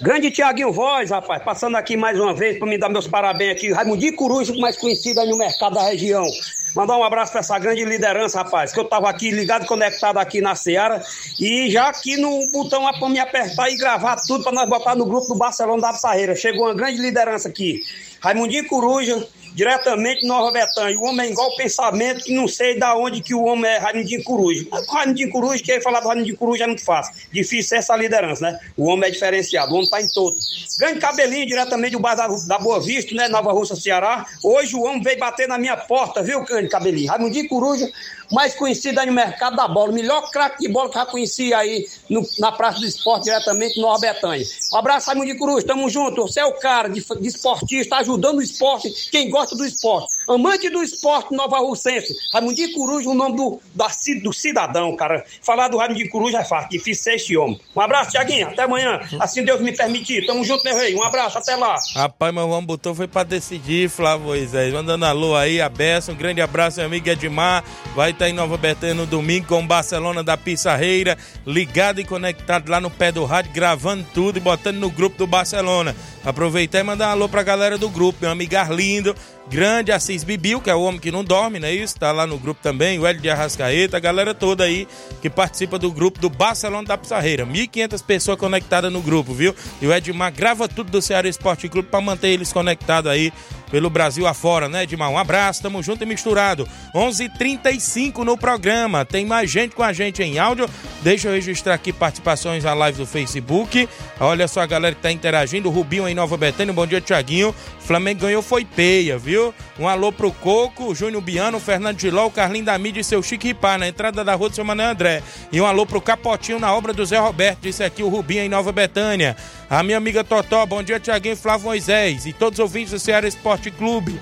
[0.00, 3.72] Grande Tiaguinho Voz, rapaz, passando aqui mais uma vez para me dar meus parabéns aqui.
[3.72, 6.26] Raimundinho Coruja, mais conhecido aí no mercado da região.
[6.74, 10.42] Mandar um abraço para essa grande liderança, rapaz, que eu tava aqui ligado, conectado aqui
[10.42, 11.02] na Seara
[11.40, 14.94] e já aqui no botão lá para me apertar e gravar tudo para nós botar
[14.94, 16.36] no grupo do Barcelona da Sarreira.
[16.36, 17.80] Chegou uma grande liderança aqui.
[18.20, 20.98] Raimundinho Coruja, diretamente no Nova Betânia.
[20.98, 24.22] O homem é igual pensamento que não sei da onde que o homem é Raimundinho
[24.22, 24.66] Coruja.
[24.86, 27.14] Raimundinho Coruja, quem falar do Raimundinho Coruja é muito fácil.
[27.32, 28.60] Difícil essa liderança, né?
[28.76, 30.36] O homem é diferenciado, o homem tá em todo.
[30.78, 33.28] Grande cabelinho, diretamente do bairro da, da Boa Vista, né?
[33.28, 34.26] Nova Rússia, Ceará.
[34.44, 37.08] Hoje o homem veio bater na minha porta, viu, grande cabelinho?
[37.08, 37.90] Raimundinho Coruja,
[38.32, 39.90] mais conhecido aí no mercado da bola.
[39.90, 43.80] O melhor craque de bola que já conheci aí no, na Praça do Esporte, diretamente
[43.80, 44.44] no Betânia.
[44.72, 46.22] Um abraço, Raimundinho Coruja, tamo junto.
[46.22, 50.15] Você é o cara de, de esportista, ajudando o esporte, quem gosta do esporte.
[50.28, 52.14] Amante do esporte Nova Russense.
[52.32, 53.88] Raimundinho Coruja, o nome do, da,
[54.22, 55.24] do cidadão, cara.
[55.42, 57.60] Falar do Raimundinho Coruja é fácil, difícil ser este homem.
[57.74, 58.48] Um abraço, Tiaguinho.
[58.48, 59.00] Até amanhã.
[59.20, 60.26] Assim Deus me permitir.
[60.26, 60.94] Tamo junto, meu rei.
[60.94, 61.76] Um abraço, até lá.
[61.94, 64.72] Rapaz, mas vamos botou foi pra decidir, Flávio Moisés.
[64.72, 66.12] Mandando alô aí, a Bessa.
[66.12, 67.64] Um grande abraço, meu amigo Edmar.
[67.94, 71.16] Vai estar tá em Nova Betânia no domingo com o Barcelona da Pissarreira.
[71.46, 75.26] Ligado e conectado lá no pé do rádio, gravando tudo e botando no grupo do
[75.26, 75.94] Barcelona.
[76.26, 79.14] Aproveitar e mandar um alô pra galera do grupo, meu amigo Arlindo,
[79.48, 81.96] grande Assis Bibil, que é o homem que não dorme, não é isso?
[81.96, 84.88] Tá lá no grupo também, o Hélio de Arrascaeta, a galera toda aí
[85.22, 87.46] que participa do grupo do Barcelona da Pissarreira.
[87.46, 89.54] 1.500 pessoas conectadas no grupo, viu?
[89.80, 93.32] E o Edmar grava tudo do Ceará Esporte Clube para manter eles conectados aí
[93.70, 95.10] pelo Brasil afora, né, Edmar?
[95.10, 96.68] Um abraço, tamo junto e misturado.
[96.94, 99.04] 11:35 h 35 no programa.
[99.04, 100.68] Tem mais gente com a gente em áudio.
[101.02, 103.88] Deixa eu registrar aqui participações na live do Facebook.
[104.18, 105.70] Olha só a galera que tá interagindo.
[105.70, 106.72] Rubinho em Nova Betânia.
[106.72, 107.54] Bom dia, Tiaguinho.
[107.80, 109.54] Flamengo ganhou foi peia, viu?
[109.78, 113.78] Um alô pro Coco, Júnior Biano, Fernando Giló, Carlinho da Mídia e seu Chique Ripar
[113.78, 115.22] na entrada da rua do seu Mané André.
[115.52, 118.48] E um alô pro Capotinho na obra do Zé Roberto, disse aqui o Rubinho em
[118.48, 119.36] Nova Betânia.
[119.68, 122.24] A minha amiga Totó, bom dia, Tiaguinho Flávio Moisés.
[122.24, 124.18] E todos os ouvintes do Ceará Esporte Clube.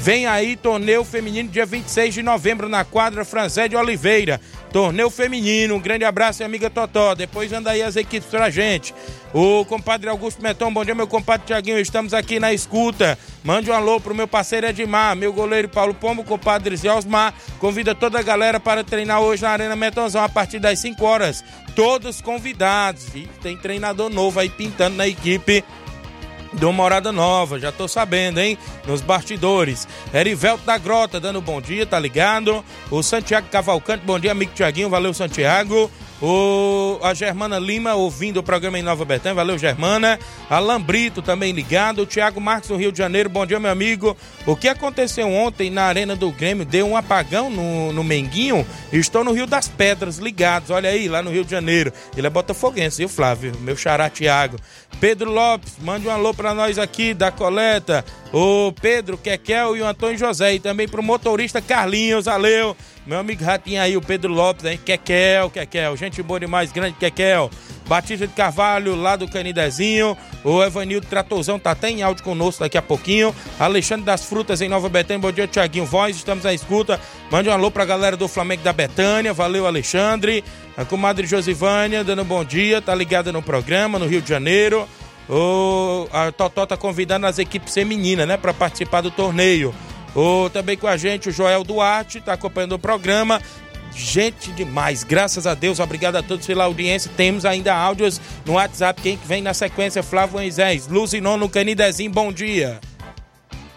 [0.00, 4.40] Vem aí, torneio feminino, dia 26 de novembro, na quadra Franzé de Oliveira.
[4.72, 7.16] Torneio feminino, um grande abraço, amiga Totó.
[7.16, 8.94] Depois anda aí as equipes pra gente.
[9.34, 11.80] O compadre Augusto Meton, bom dia, meu compadre Tiaguinho.
[11.80, 13.18] Estamos aqui na escuta.
[13.42, 17.34] Mande um alô pro meu parceiro Edmar, meu goleiro Paulo Pombo, compadre Zé Osmar.
[17.58, 21.44] Convida toda a galera para treinar hoje na Arena Metonzão a partir das 5 horas.
[21.74, 23.08] Todos convidados.
[23.14, 25.64] E tem treinador novo aí pintando na equipe
[26.52, 28.58] do Morada Nova, já tô sabendo, hein?
[28.86, 29.86] Nos bastidores.
[30.12, 32.64] Erivelto da Grota, dando bom dia, tá ligado?
[32.90, 35.90] O Santiago Cavalcante, bom dia, amigo Tiaguinho, valeu, Santiago.
[36.20, 39.36] O, a Germana Lima ouvindo o programa em Nova Betânia.
[39.36, 40.18] Valeu, Germana.
[40.50, 42.02] Alan Brito também ligado.
[42.02, 43.28] O Thiago Marques do Rio de Janeiro.
[43.28, 44.16] Bom dia, meu amigo.
[44.44, 46.64] O que aconteceu ontem na Arena do Grêmio?
[46.64, 48.66] Deu um apagão no, no Menguinho.
[48.92, 50.70] Estou no Rio das Pedras, ligados.
[50.70, 51.92] Olha aí, lá no Rio de Janeiro.
[52.16, 53.52] Ele é botafoguense, viu, Flávio?
[53.60, 54.56] Meu xará Thiago.
[55.00, 58.04] Pedro Lopes, mande um alô pra nós aqui da coleta.
[58.32, 60.54] O Pedro Kekel e o Antônio José.
[60.54, 62.24] E também pro motorista Carlinhos.
[62.24, 62.76] Valeu.
[63.06, 64.78] Meu amigo Ratinho aí, o Pedro Lopes, hein?
[64.84, 65.96] Kekel, Kekel.
[65.96, 67.50] Gente boa demais, grande Kekel.
[67.88, 70.16] Batista de Carvalho, lá do Canidezinho.
[70.44, 73.34] O Evanildo Tratozão tá até em áudio conosco daqui a pouquinho.
[73.58, 75.20] Alexandre das Frutas em Nova Betânia.
[75.20, 76.16] Bom dia, Tiaguinho Voz.
[76.16, 77.00] Estamos à escuta.
[77.30, 79.32] Mande um alô pra galera do Flamengo da Betânia.
[79.32, 80.44] Valeu, Alexandre.
[80.76, 82.82] A comadre Josivânia dando bom dia.
[82.82, 84.86] Tá ligada no programa, no Rio de Janeiro.
[85.28, 89.74] O, a Totó tá convidando as equipes femininas, né, para participar do torneio.
[90.14, 93.40] O, também com a gente o Joel Duarte, tá acompanhando o programa.
[93.94, 97.10] Gente demais, graças a Deus, obrigado a todos pela audiência.
[97.16, 99.00] Temos ainda áudios no WhatsApp.
[99.02, 100.02] Quem vem na sequência?
[100.02, 102.80] Flávio Moisés, Luzinon no Canidezinho, bom dia.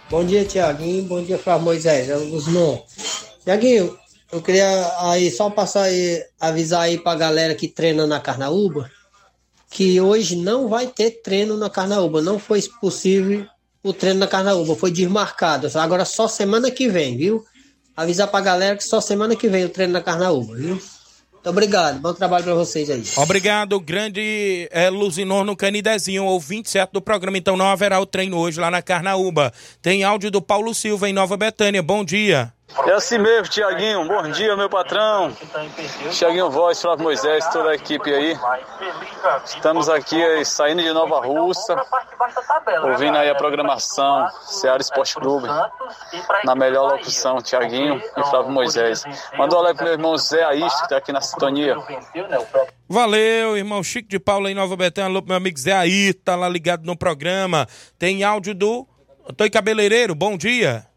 [0.09, 1.03] Bom dia, Tiaguinho.
[1.03, 2.09] Bom dia, Flávio Moisés.
[2.09, 2.79] É o Luzinon.
[3.43, 3.97] Tiaguinho,
[4.31, 8.89] eu queria aí só passar aí, avisar aí pra galera que treina na Carnaúba
[9.71, 12.21] que hoje não vai ter treino na Carnaúba.
[12.21, 13.47] Não foi possível
[13.81, 15.67] o treino na Carnaúba, foi desmarcado.
[15.75, 17.43] Agora só semana que vem, viu?
[18.01, 20.81] Avisar pra galera que só semana que vem o treino na Carnaúba, viu?
[21.41, 23.03] Muito obrigado, bom trabalho pra vocês aí.
[23.15, 27.35] Obrigado, grande é, Luzinor no Canidezinho, ou 27 do programa.
[27.35, 29.51] Então não haverá o treino hoje lá na Carnaúba.
[29.81, 31.81] Tem áudio do Paulo Silva em Nova Betânia.
[31.81, 32.53] Bom dia.
[32.87, 34.07] É assim mesmo, Tiaguinho.
[34.07, 35.35] Bom dia, meu patrão.
[36.11, 38.37] Tiaguinho Voz, Flávio Moisés, toda a equipe aí.
[39.45, 41.75] Estamos aqui aí, saindo de Nova Russa,
[42.83, 45.47] ouvindo aí a programação Ceará Esporte Clube,
[46.43, 49.03] na melhor locução, Tiaguinho e Flávio Moisés.
[49.37, 51.75] Manda um alô pro meu irmão Zé Aiste, que tá aqui na sintonia.
[52.87, 55.09] Valeu, irmão Chico de Paula em Nova Betânia.
[55.09, 57.67] Alô pro meu amigo Zé Aiste, tá lá ligado no programa.
[57.99, 58.87] Tem áudio do
[59.29, 60.90] Antônio Cabeleireiro, bom dia.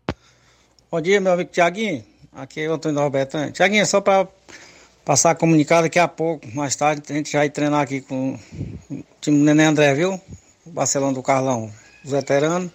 [0.95, 2.05] Bom dia, meu amigo Tiaguinho.
[2.33, 3.51] Aqui é o Antônio Norbertano.
[3.51, 4.29] Tiaguinho, só para
[5.05, 8.39] passar comunicado daqui a pouco, mais tarde, a gente vai treinar aqui com
[8.89, 10.21] o time do Neném André, viu?
[10.65, 11.69] O Barcelona do Carlão,
[12.05, 12.71] os veteranos.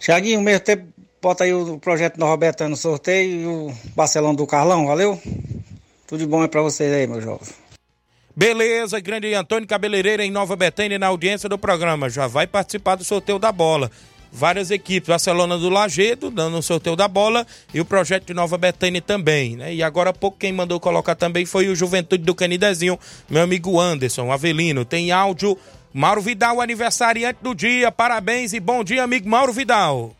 [0.00, 0.84] Tiaguinho, mesmo tempo,
[1.22, 5.16] bota aí o projeto Norbertano no sorteio e o Barcelona do Carlão, valeu?
[6.08, 7.46] Tudo de bom é para vocês aí, meu jovem.
[8.34, 12.10] Beleza, grande Antônio Cabeleireiro em Nova Betânia na audiência do programa.
[12.10, 13.92] Já vai participar do sorteio da bola
[14.36, 18.58] várias equipes, Barcelona do Lagedo, dando o sorteio da bola, e o projeto de Nova
[18.58, 19.74] Betânia também, né?
[19.74, 22.98] E agora há pouco quem mandou colocar também foi o Juventude do Canidezinho,
[23.30, 24.84] meu amigo Anderson Avelino.
[24.84, 25.58] Tem áudio,
[25.92, 30.14] Mauro Vidal, aniversariante do dia, parabéns e bom dia, amigo Mauro Vidal.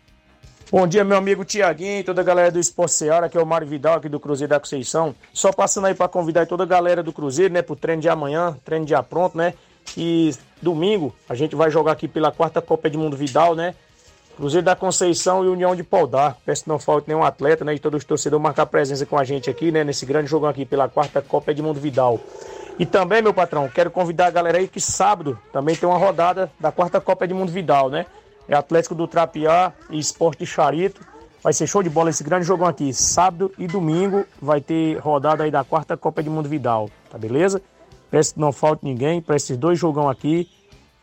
[0.73, 3.69] Bom dia, meu amigo Tiaguinho, toda a galera do Esporte Seara, que é o Mário
[3.69, 5.15] Vidal aqui do Cruzeiro da Conceição.
[5.33, 8.57] Só passando aí para convidar toda a galera do Cruzeiro, né, pro treino de amanhã,
[8.65, 9.55] treino já pronto, né?
[9.97, 13.75] E domingo a gente vai jogar aqui pela quarta Copa Edmundo Vidal, né?
[14.37, 16.37] Cruzeiro da Conceição e União de Paudar.
[16.45, 17.75] Peço que não falte nenhum atleta, né?
[17.75, 19.83] E todos os torcedores marcar presença com a gente aqui, né?
[19.83, 22.21] Nesse grande jogão aqui pela quarta Copa Edmundo Vidal.
[22.79, 26.53] E também, meu patrão, quero convidar a galera aí que sábado também tem uma rodada
[26.61, 28.05] da quarta Copa Edmundo Vidal, né?
[28.47, 31.01] É Atlético do Trapiá e Esporte de Charito.
[31.43, 32.93] Vai ser show de bola esse grande jogão aqui.
[32.93, 37.63] Sábado e domingo vai ter rodada aí da quarta Copa Edmundo Vidal, tá beleza?
[38.11, 40.47] Peço que não falte ninguém para esses dois jogão aqui.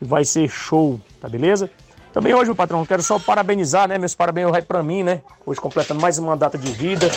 [0.00, 1.68] Vai ser show, tá beleza?
[2.14, 3.98] Também hoje, meu patrão, quero só parabenizar, né?
[3.98, 5.20] Meus parabéns vai para mim, né?
[5.44, 7.10] Hoje completando mais uma data de vida.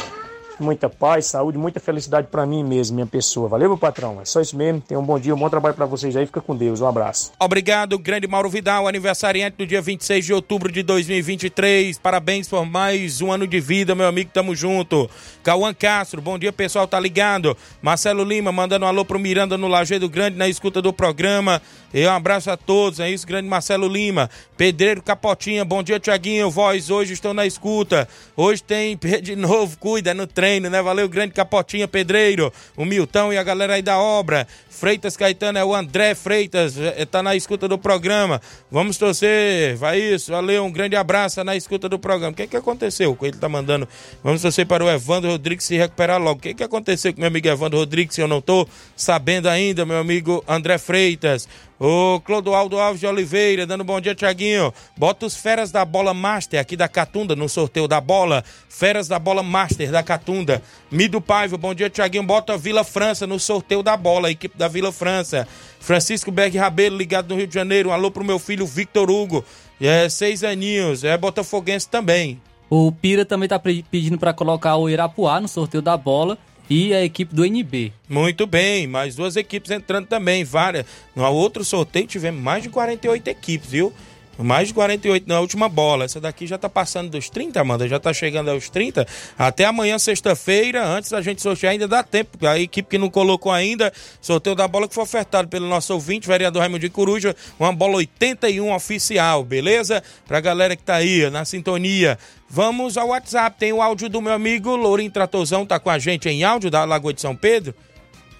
[0.60, 3.48] Muita paz, saúde, muita felicidade para mim mesmo, minha pessoa.
[3.48, 4.20] Valeu, meu patrão?
[4.20, 4.82] É só isso mesmo.
[4.82, 6.26] Tenham um bom dia, um bom trabalho para vocês aí.
[6.26, 6.82] Fica com Deus.
[6.82, 7.32] Um abraço.
[7.40, 12.00] Obrigado, grande Mauro Vidal, aniversariante do dia 26 de outubro de 2023.
[12.00, 14.32] Parabéns por mais um ano de vida, meu amigo.
[14.34, 15.08] Tamo junto.
[15.44, 16.88] Cauã Castro, bom dia, pessoal.
[16.88, 17.56] Tá ligado?
[17.80, 21.62] Marcelo Lima, mandando um alô pro Miranda no Lajeado Grande, na escuta do programa.
[21.94, 24.30] E um abraço a todos, é isso, grande Marcelo Lima.
[24.58, 26.52] Pedreiro Capotinha, bom dia, Tiaguinho.
[26.52, 28.10] Voz, hoje estou na escuta.
[28.36, 30.82] Hoje tem de novo, cuida no treino, né?
[30.82, 32.52] Valeu, grande Capotinha, Pedreiro.
[32.76, 34.46] O Milton e a galera aí da obra.
[34.80, 36.76] Freitas Caetano é o André Freitas,
[37.10, 38.40] tá na escuta do programa.
[38.70, 42.32] Vamos torcer, vai isso, valeu, um grande abraço na escuta do programa.
[42.32, 43.18] O que que aconteceu?
[43.24, 43.88] Ele tá mandando.
[44.24, 46.38] Vamos torcer para o Evandro Rodrigues se recuperar logo.
[46.38, 48.18] O que que aconteceu com meu amigo Evandro Rodrigues?
[48.20, 51.50] Eu não tô sabendo ainda, meu amigo André Freitas.
[51.80, 54.74] O Clodoaldo Alves de Oliveira, dando bom dia, Tiaguinho.
[54.98, 58.44] Bota os Feras da Bola Master aqui da Catunda no sorteio da bola.
[58.68, 60.64] Feras da Bola Master da Catunda.
[60.90, 62.24] Mido Paiva, bom dia, Tiaguinho.
[62.24, 65.48] Bota a Vila França no sorteio da bola, a equipe da Vila França.
[65.80, 67.90] Francisco Berg Rabelo, ligado no Rio de Janeiro.
[67.90, 69.44] Um alô pro meu filho Victor Hugo.
[69.80, 72.42] É, seis aninhos, é botafoguense também.
[72.70, 76.38] O Pira também tá pedindo para colocar o Irapuá no sorteio da bola.
[76.70, 77.94] e a equipe do NB.
[78.10, 80.86] Muito bem, mais duas equipes entrando também, várias.
[81.16, 83.94] No outro sorteio tivemos mais de 48 equipes, viu?
[84.38, 86.06] Mais de 48 na última bola.
[86.06, 87.88] Essa daqui já tá passando dos 30, Amanda.
[87.88, 89.08] Já tá chegando aos 30.
[89.38, 92.46] Até amanhã, sexta-feira, antes da gente sortear, ainda dá tempo.
[92.46, 96.28] A equipe que não colocou ainda, sorteio da bola que foi ofertado pelo nosso ouvinte,
[96.28, 100.04] vereador Raimundo de Coruja, uma bola 81 oficial, beleza?
[100.28, 102.18] Pra galera que tá aí, na sintonia.
[102.50, 103.58] Vamos ao WhatsApp.
[103.60, 106.86] Tem o áudio do meu amigo Lourinho Tratozão, tá com a gente em áudio da
[106.86, 107.74] Lagoa de São Pedro.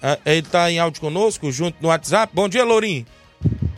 [0.02, 2.32] Ah, Ele tá em áudio conosco, junto no WhatsApp.
[2.34, 3.04] Bom dia, Lourinho.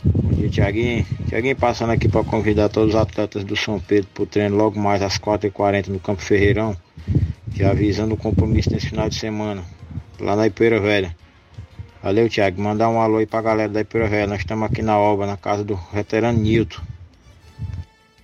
[0.05, 1.05] Bom dia, Tiaguinho.
[1.31, 4.77] Tiaguinho passando aqui para convidar todos os atletas do São Pedro para o treino logo
[4.77, 6.75] mais às 4h40 no Campo Ferreirão,
[7.55, 9.63] já avisando o compromisso nesse final de semana,
[10.19, 11.15] lá na Ipeira Velha.
[12.03, 12.61] Valeu, Tiago.
[12.61, 14.27] Mandar um alô aí pra galera da Ipeira Velha.
[14.27, 16.81] Nós estamos aqui na obra, na casa do veterano Nilton.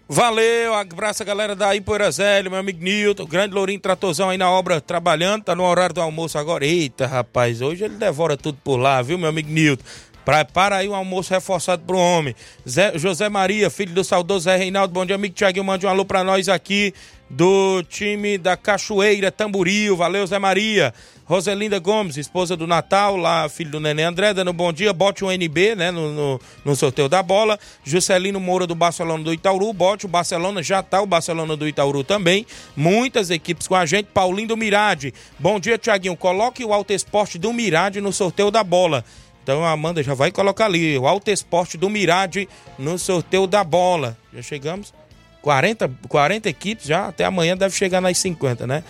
[0.10, 4.82] Valeu, abraço a galera da Ipoeirazélio, meu amigo Nilton, grande Lourinho Tratozão aí na obra
[4.82, 6.66] trabalhando, tá no horário do almoço agora.
[6.66, 9.84] Eita, rapaz, hoje ele devora tudo por lá, viu, meu amigo Nilton?
[10.32, 12.36] Prepara aí um almoço reforçado pro homem.
[12.67, 16.03] Zé- José Maria, filho do saudoso Zé Reinaldo, bom dia, amigo Tiaguinho, mande um alô
[16.03, 16.93] pra nós aqui
[17.30, 20.93] do time da Cachoeira, Tamboril, valeu, Zé Maria.
[21.23, 25.32] Roselinda Gomes, esposa do Natal, lá, filho do Neném André, dando bom dia, bote um
[25.32, 27.57] NB, né, no, no, no sorteio da bola.
[27.86, 32.03] Juscelino Moura do Barcelona do Itauru, bote o Barcelona, já tá o Barcelona do Itauru
[32.03, 32.45] também.
[32.75, 35.13] Muitas equipes com a gente, Paulinho do Mirade.
[35.39, 39.05] Bom dia, Tiaguinho, coloque o Alto Esporte do Mirade no sorteio da bola.
[39.47, 43.63] Então a Amanda já vai colocar ali, o Alto Esporte do Mirade no sorteio da
[43.63, 44.17] bola.
[44.33, 44.93] Já chegamos?
[45.41, 48.83] 40, 40 equipes já, até amanhã deve chegar nas 50, né?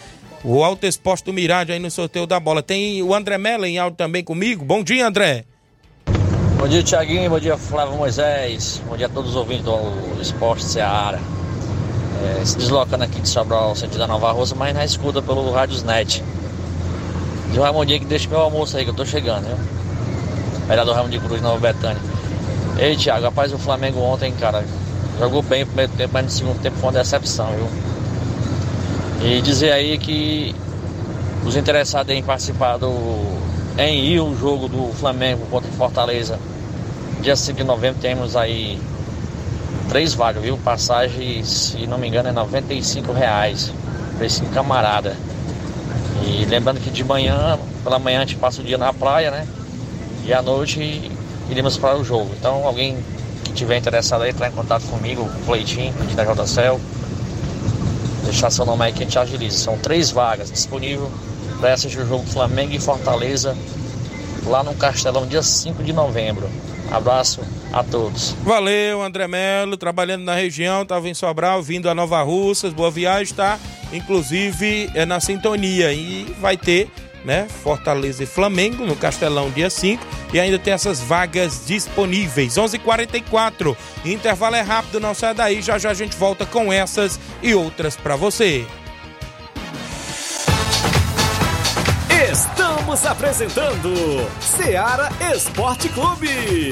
[0.43, 2.63] O Alto Esporte do Mirade aí no sorteio da bola.
[2.63, 4.65] Tem o André Mela em áudio também comigo.
[4.65, 5.45] Bom dia, André.
[6.57, 7.29] Bom dia, Tiaguinho.
[7.29, 8.81] Bom dia, Flávio Moisés.
[8.87, 11.19] Bom dia a todos os ouvintes do Esporte Seara.
[12.39, 15.83] É, se deslocando aqui de Sobral, sentido da Nova Rosa, mas na escuta pelo Rádios
[15.83, 16.23] Net.
[17.51, 19.86] De um Raimundinho que deixa meu almoço aí, que eu tô chegando, viu?
[20.67, 22.01] Vereador Raimundo de Cruz, Nova Betânia.
[22.77, 24.63] Ei, Thiago, rapaz, o Flamengo ontem, cara,
[25.17, 27.67] jogou bem no primeiro tempo, mas no segundo tempo foi uma decepção, viu?
[29.21, 30.53] E dizer aí que
[31.45, 32.91] os interessados em participar do.
[33.77, 36.37] em ir o jogo do Flamengo contra o Fortaleza,
[37.21, 38.79] dia 5 de novembro, temos aí
[39.89, 40.57] três vagas, viu?
[40.57, 43.71] Passagem, se não me engano, é 95 reais.
[44.17, 45.15] Preço em camarada.
[46.25, 49.47] E lembrando que de manhã, pela manhã a gente passa o dia na praia, né?
[50.27, 51.09] E à noite
[51.49, 52.29] iremos para o jogo.
[52.37, 52.97] Então alguém
[53.45, 56.79] que tiver interessado aí, entrar em contato comigo, com o Cleitinho, aqui da JCL.
[58.25, 59.57] Deixar seu nome aí que a gente agiliza.
[59.57, 61.09] São três vagas disponíveis
[61.59, 63.55] para assistir o jogo Flamengo e Fortaleza
[64.45, 66.49] lá no Castelão, dia 5 de novembro.
[66.91, 68.35] Abraço a todos.
[68.43, 73.33] Valeu, André Melo, trabalhando na região, estava em Sobral, vindo a Nova Russas, boa viagem,
[73.33, 73.59] tá?
[73.91, 76.89] Inclusive é na sintonia e vai ter,
[77.27, 80.01] né, Fortaleza e Flamengo no Castelão dia 5
[80.33, 82.57] e ainda tem essas vagas disponíveis.
[82.57, 83.75] 11:44.
[84.05, 87.97] Intervalo é rápido, não sai daí, já já a gente volta com essas e outras
[87.97, 88.65] para você.
[92.31, 93.93] Estamos apresentando
[94.39, 96.71] Seara Esporte Clube.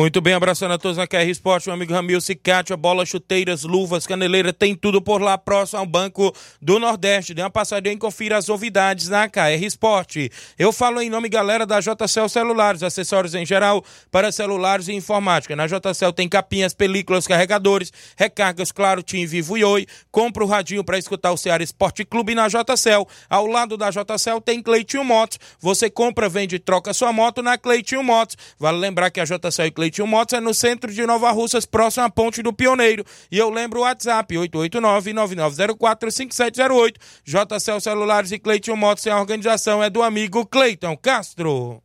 [0.00, 4.06] Muito bem, abraçando a todos na KR Esporte, meu amigo Ramil Cicatia, bola, chuteiras, luvas,
[4.06, 7.34] caneleira, tem tudo por lá, próximo ao Banco do Nordeste.
[7.34, 10.32] Dê uma passadinha e confira as novidades na KR Esporte.
[10.58, 15.54] Eu falo em nome, galera, da JCL Celulares, acessórios em geral para celulares e informática.
[15.54, 19.86] Na JCL tem capinhas, películas, carregadores, recargas, claro, Tim Vivo e Oi.
[20.10, 23.06] Compra o radinho para escutar o Ceará Esporte Clube na JCL.
[23.28, 25.38] Ao lado da JCL tem Cleitinho Motos.
[25.60, 28.38] Você compra, vende e troca sua moto na Cleitinho Motos.
[28.58, 32.04] Vale lembrar que a JCL e Cleitinho Motos é no centro de Nova Russas, próximo
[32.04, 33.04] à Ponte do Pioneiro.
[33.30, 36.94] E eu lembro o WhatsApp, 889-9904-5708.
[37.24, 41.82] JCL Celulares e Cleitinho Motos, a organização é do amigo Cleiton Castro.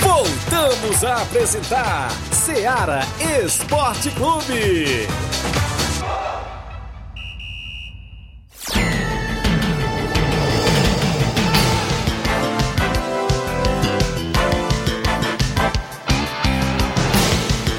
[0.00, 3.00] Voltamos a apresentar Seara
[3.44, 5.06] Esporte Clube.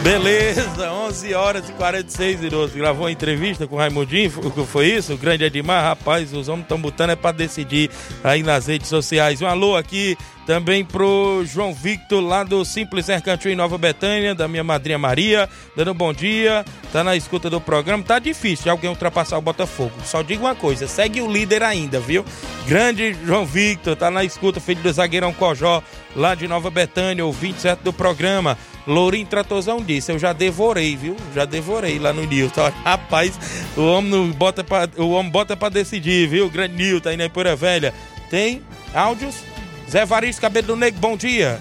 [0.05, 2.75] Beleza, 11 horas e 46 minutos.
[2.75, 5.15] Gravou uma entrevista com o Raimundinho, o que foi isso?
[5.15, 7.89] O grande Edmar, rapaz, os homens estão botando é pra decidir
[8.23, 9.41] aí nas redes sociais.
[9.41, 14.47] Um alô aqui também pro João Victor, lá do Simples Mercantil em Nova Betânia, da
[14.47, 18.03] minha madrinha Maria, dando um bom dia, tá na escuta do programa.
[18.03, 19.93] Tá difícil de alguém ultrapassar o Botafogo.
[20.03, 22.23] Só digo uma coisa, segue o líder ainda, viu?
[22.67, 25.81] Grande João Victor, tá na escuta, filho do zagueirão Cojó,
[26.15, 28.55] lá de Nova Betânia, ouvinte certo do programa.
[28.87, 31.15] Lourinho Tratozão disse, eu já devorei, viu?
[31.33, 32.71] Já devorei lá no Nilton.
[32.83, 33.39] Rapaz,
[33.75, 36.49] o homem bota pra, o homem bota pra decidir, viu?
[36.49, 37.93] Grande Nilton aí na Pura Velha.
[38.29, 38.61] Tem
[38.93, 39.43] áudios?
[39.89, 41.59] Zé Varisto, Cabelo do Negro, bom dia.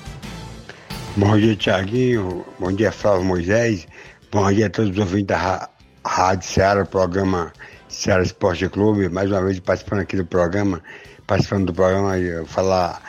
[1.17, 2.45] Bom dia, Tiaguinho.
[2.59, 3.87] Bom dia, Flávio Moisés.
[4.33, 5.69] Bom dia a todos os ouvintes da
[6.05, 7.53] Rádio Ceará, programa
[7.89, 9.09] Ceará Esporte Clube.
[9.09, 10.83] Mais uma vez participando aqui do programa,
[11.27, 12.15] participando do programa,
[12.47, 13.01] falar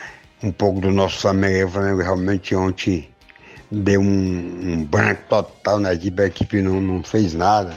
[0.42, 1.66] um pouco do nosso Flamengo.
[1.66, 3.08] O Flamengo realmente ontem
[3.70, 7.74] deu um, um branco total na equipe, a equipe não, não fez nada,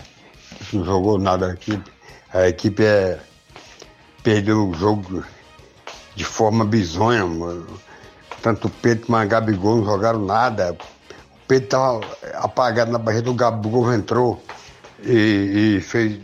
[0.72, 1.92] não jogou nada a equipe.
[2.34, 3.20] A equipe é,
[4.24, 5.24] perdeu o jogo
[6.16, 7.26] de forma bizonha.
[7.26, 7.68] mano.
[8.42, 10.74] Tanto o Pedro como a Gabigol não jogaram nada.
[10.74, 12.02] O Pedro estava
[12.36, 14.42] apagado na barreira, o Gabigol entrou
[15.04, 16.20] e, e fez,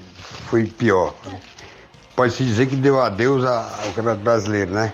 [0.47, 1.13] foi pior.
[2.15, 4.93] Pode-se dizer que deu adeus ao Campeonato Brasileiro, né?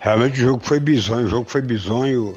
[0.00, 2.36] Realmente o jogo foi bizonho, o jogo foi bizonho.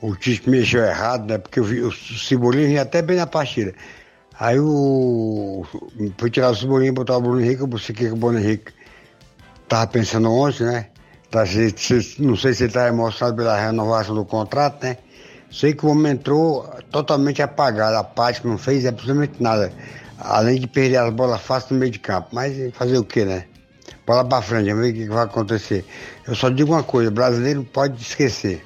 [0.00, 1.38] O Tite mexeu errado, né?
[1.38, 3.74] Porque vi, o Cebolinha vinha até bem na partida.
[4.38, 5.64] Aí o.
[6.18, 8.72] Foi tirar o Cebolinha e botar o Bruno Henrique, eu pensei que o Bruno Henrique
[9.68, 10.86] tava pensando ontem, né?
[11.30, 14.98] Tá, se- se- não sei se ele tá emocionado pela renovação do contrato, né?
[15.50, 19.72] Sei que o homem entrou totalmente apagado, apático, não fez absolutamente nada.
[20.18, 22.28] Além de perder as bolas fáceis no meio de campo.
[22.32, 23.44] Mas fazer o quê, né?
[24.06, 25.84] Bola pra frente, vamos ver o que que vai acontecer.
[26.26, 28.64] Eu só digo uma coisa, brasileiro pode esquecer.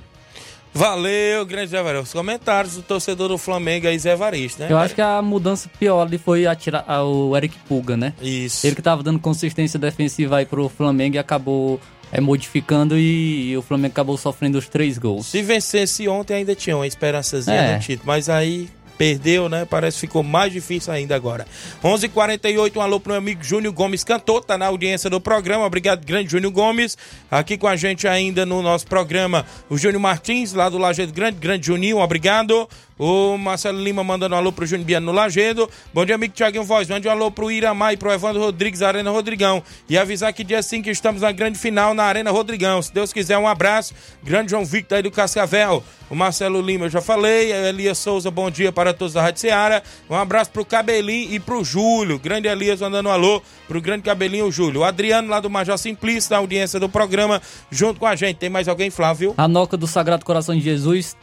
[0.72, 2.04] Valeu, grande Zé Varisto.
[2.04, 4.68] Os comentários do torcedor do Flamengo aí, Zé Varisto, né?
[4.70, 8.12] Eu acho que a mudança pior ali foi atirar o Eric Puga, né?
[8.22, 8.66] Isso.
[8.66, 11.80] Ele que tava dando consistência defensiva aí pro Flamengo e acabou
[12.12, 15.26] é, modificando e, o Flamengo acabou sofrendo os três gols.
[15.26, 17.74] Se vencesse ontem ainda tinha uma esperançazinha É.
[17.74, 18.68] no título, mas aí
[19.00, 19.64] perdeu, né?
[19.64, 21.46] Parece que ficou mais difícil ainda agora.
[21.82, 25.64] 11:48 um alô pro meu amigo Júnior Gomes Cantor, tá na audiência do programa.
[25.64, 26.98] Obrigado, grande Júnior Gomes.
[27.30, 31.38] Aqui com a gente ainda no nosso programa, o Júnior Martins, lá do Lajeado Grande.
[31.38, 32.68] Grande Juninho, obrigado.
[33.02, 35.70] O Marcelo Lima mandando um alô pro Júnior Biano no Lagedo.
[35.94, 36.86] Bom dia, amigo Tiaguinho Voz.
[36.86, 39.62] Mande um alô pro Iramar e pro Evandro Rodrigues, Arena Rodrigão.
[39.88, 42.82] E avisar que dia 5 estamos na grande final na Arena Rodrigão.
[42.82, 43.94] Se Deus quiser, um abraço.
[44.22, 45.82] Grande João Victor aí do Cascavel.
[46.10, 47.50] O Marcelo Lima eu já falei.
[47.50, 49.82] Elias Souza, bom dia para todos da Rádio Seara.
[50.10, 52.18] Um abraço pro Cabelinho e pro Júlio.
[52.18, 54.82] Grande Elias mandando um alô pro grande Cabelinho e o Júlio.
[54.82, 57.40] O Adriano lá do Major Simplício, na audiência do programa,
[57.70, 58.36] junto com a gente.
[58.36, 59.32] Tem mais alguém, Flávio?
[59.38, 61.16] A Noca do Sagrado Coração de Jesus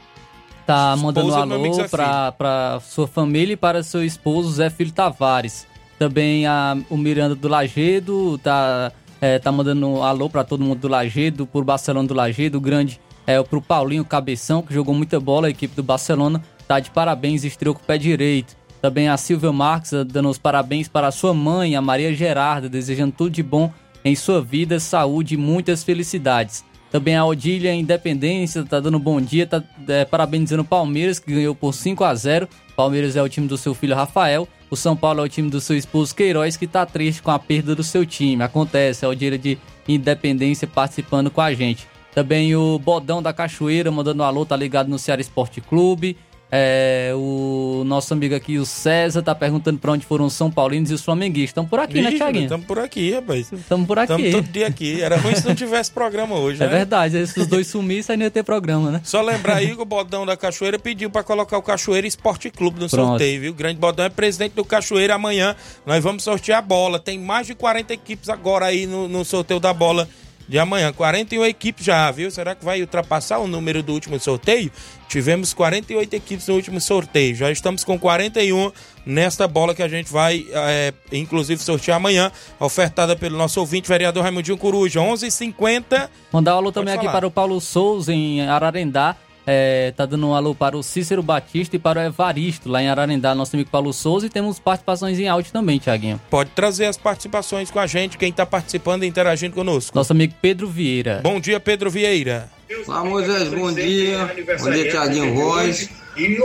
[0.67, 4.91] tá mandando um alô Zé pra, pra sua família e para seu esposo Zé Filho
[4.91, 5.65] Tavares.
[5.97, 8.91] Também a, o Miranda do Lagedo tá,
[9.21, 12.99] é, tá mandando um alô pra todo mundo do Lagedo, por Barcelona do Lagedo, grande
[13.25, 17.45] é, pro Paulinho Cabeção, que jogou muita bola, a equipe do Barcelona, tá de parabéns,
[17.45, 18.55] estreou com o pé direito.
[18.81, 22.69] Também a Silvia Marques eh, dando os parabéns para a sua mãe, a Maria Gerarda,
[22.69, 23.71] desejando tudo de bom
[24.05, 26.63] em sua vida, saúde e muitas felicidades.
[26.91, 31.53] Também a Odília Independência tá dando bom dia, tá é, parabenizando o Palmeiras, que ganhou
[31.53, 34.47] por 5 a 0 Palmeiras é o time do seu filho Rafael.
[34.69, 37.39] O São Paulo é o time do seu esposo Queiroz, que tá triste com a
[37.39, 38.43] perda do seu time.
[38.43, 39.57] Acontece, a Odília de
[39.87, 41.87] Independência participando com a gente.
[42.13, 46.17] Também o Bodão da Cachoeira mandando um alô, tá ligado no Ceará Esporte Clube.
[46.49, 50.89] É, o nosso amigo aqui, o César, tá perguntando pra onde foram os São Paulinos
[50.89, 51.49] e os flamenguistas.
[51.49, 52.43] Estão por aqui, né, Thiaguinho?
[52.45, 53.51] Estamos por aqui, rapaz.
[53.51, 54.13] Estamos por aqui.
[54.13, 55.01] Estamos todo dia aqui.
[55.01, 56.71] Era ruim se não tivesse programa hoje, É né?
[56.71, 59.01] verdade, se os dois sumissem, aí não ia ter programa, né?
[59.03, 62.79] Só lembrar aí que o Bodão da Cachoeira pediu pra colocar o Cachoeira Esporte Clube
[62.79, 63.09] no Pronto.
[63.09, 63.51] sorteio, viu?
[63.51, 65.15] O grande Bodão é presidente do Cachoeira.
[65.15, 65.53] Amanhã
[65.85, 66.97] nós vamos sortear a bola.
[66.97, 70.07] Tem mais de 40 equipes agora aí no, no sorteio da bola
[70.47, 70.93] de amanhã.
[70.93, 72.31] 41 equipes já, viu?
[72.31, 74.71] Será que vai ultrapassar o número do último sorteio?
[75.07, 77.35] Tivemos 48 equipes no último sorteio.
[77.35, 78.71] Já estamos com 41
[79.05, 82.31] nesta bola que a gente vai, é, inclusive, sortear amanhã.
[82.59, 84.99] Ofertada pelo nosso ouvinte, vereador Raimundinho Coruja.
[84.99, 86.09] 11h50.
[86.31, 89.15] Mandar um alô também aqui para o Paulo Souza, em Ararendá.
[89.49, 92.89] É, tá dando um alô para o Cícero Batista e para o Evaristo, lá em
[92.89, 94.25] Ararendá, nosso amigo Paulo Souza.
[94.25, 96.19] E temos participações em áudio também, Tiaguinho.
[96.29, 99.95] Pode trazer as participações com a gente, quem está participando e interagindo conosco.
[99.95, 101.21] Nosso amigo Pedro Vieira.
[101.23, 102.49] Bom dia, Pedro Vieira.
[102.85, 104.29] Olá, Moisés, bom dia.
[104.59, 105.89] Bom dia, Tiaguinho Voz.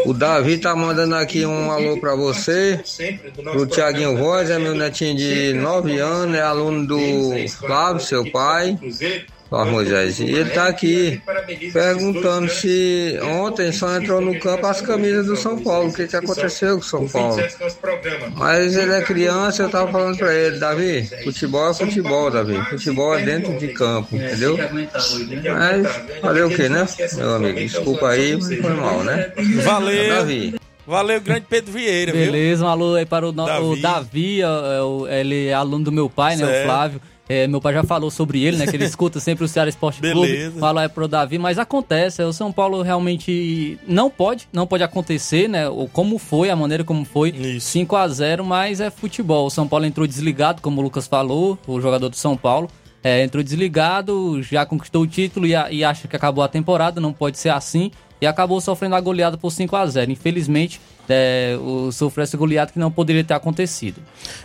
[0.05, 2.81] O Davi tá mandando aqui um alô pra você.
[3.35, 8.79] Pro Tiaguinho Voz, é meu netinho de 9 anos, é aluno do Flávio, seu pai.
[9.53, 10.19] Flávio Moisés.
[10.19, 11.21] E ele tá aqui
[11.75, 15.91] perguntando se ontem só entrou no campo as camisas do São Paulo.
[15.91, 17.37] O que, que aconteceu com o São Paulo?
[18.35, 22.57] Mas ele é criança, eu tava falando pra ele, Davi, futebol é futebol, Davi.
[22.71, 24.57] Futebol é dentro de campo, entendeu?
[24.57, 25.87] Mas
[26.23, 26.87] fazer o que, né,
[27.17, 27.59] meu amigo?
[27.59, 29.33] Desculpa aí, mas foi mal, né?
[29.63, 30.09] Valeu.
[30.09, 30.55] Davi.
[30.87, 32.25] Valeu, grande Pedro Vieira, viu?
[32.25, 33.65] Beleza, um alô aí para o, no- Davi.
[33.65, 34.47] o Davi, é,
[35.11, 36.63] é ele é aluno do meu pai, né, Certo.
[36.63, 37.01] o Flávio.
[37.29, 40.01] É, meu pai já falou sobre ele, né, que ele escuta sempre o Ceará Esporte
[40.01, 40.53] Clube.
[40.59, 44.83] Fala aí pro Davi, mas acontece, é, o São Paulo realmente não pode, não pode
[44.83, 49.47] acontecer, né, ou como foi, a maneira como foi, 5 a 0 mas é futebol.
[49.47, 52.69] O São Paulo entrou desligado, como o Lucas falou, o jogador do São Paulo.
[53.05, 57.13] É, entrou desligado, já conquistou o título e, e acha que acabou a temporada, não
[57.13, 57.91] pode ser assim.
[58.21, 62.73] E acabou sofrendo a goleada por 5 a 0 Infelizmente, é, o, sofreu essa goleada
[62.73, 64.01] que não poderia ter acontecido.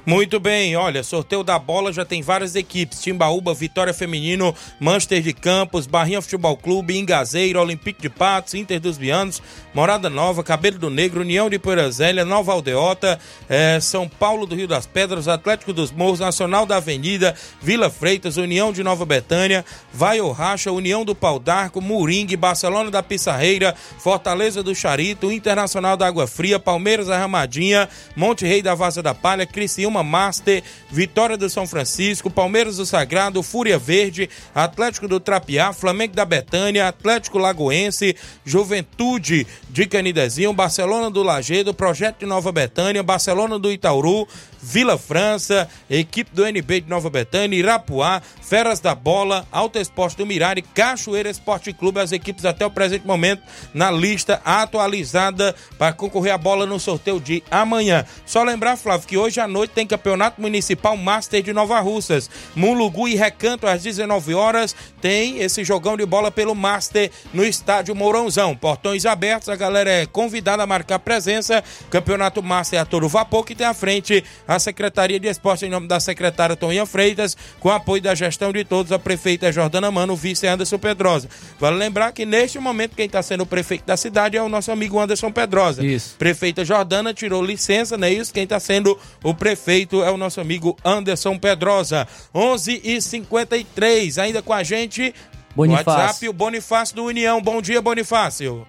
[0.06, 5.34] Muito bem, olha, sorteio da bola já tem várias equipes: Timbaúba, Vitória Feminino, Manchester de
[5.34, 9.42] Campos, Barrinha Futebol Clube, Ingazeira, Olympique de Patos, Inter dos Bianos,
[9.74, 14.68] Morada Nova, Cabelo do Negro, União de Poeirazélia, Nova Aldeota, eh, São Paulo do Rio
[14.68, 20.18] das Pedras, Atlético dos Morros, Nacional da Avenida, Vila Freitas, União de Nova Betânia, Vai
[20.32, 26.28] Racha, União do Pau d'Arco, Moringue, Barcelona da Pissarreira, Fortaleza do Charito, Internacional da Água
[26.28, 31.68] Fria, Palmeiras da Ramadinha, Monte Rei da Vaza da Palha, Criciúma Master, Vitória do São
[31.68, 39.46] Francisco, Palmeiras do Sagrado, Fúria Verde, Atlético do Trapiá, Flamengo da Betânia, Atlético Lagoense, Juventude
[39.70, 44.28] de Canidezinho, Barcelona do Lagedo, Projeto de Nova Betânia, Barcelona do Itauru,
[44.62, 50.26] Vila França, equipe do NB de Nova Betânia, Irapuá, Feras da Bola, Alto Esporte do
[50.26, 53.44] Mirari, Cachoeira Esporte Clube, as equipes até o presente momento
[53.74, 58.06] na lista atualizada para concorrer à bola no sorteio de amanhã.
[58.26, 62.30] Só lembrar, Flávio, que hoje à noite tem Campeonato Municipal Master de Nova Russas.
[62.56, 67.96] Mulugu e Recanto às 19 horas tem esse jogão de bola pelo Master no estádio
[67.96, 68.56] Mourãozão.
[68.56, 71.64] Portões abertos, a galera é convidada a marcar presença.
[71.90, 75.88] Campeonato Master a todo vapor que tem à frente a Secretaria de Esporte em nome
[75.88, 80.16] da secretária Toninha Freitas, com apoio da gestão de todos, a prefeita Jordana Mano, o
[80.16, 81.28] vice Anderson Pedrosa.
[81.60, 84.72] Vale lembrar que neste momento quem está sendo o prefeito da cidade é o nosso
[84.72, 85.86] amigo Anderson Pedrosa.
[85.86, 86.16] Isso.
[86.18, 88.34] Prefeita Jordana tirou licença, não é isso?
[88.34, 92.08] Quem está sendo o prefeito é o nosso amigo Anderson Pedrosa.
[92.34, 95.14] 11 e 53 ainda com a gente.
[95.56, 95.92] Bonifácio.
[95.92, 97.42] WhatsApp, o Bonifácio do União.
[97.42, 98.66] Bom dia, Bonifácio.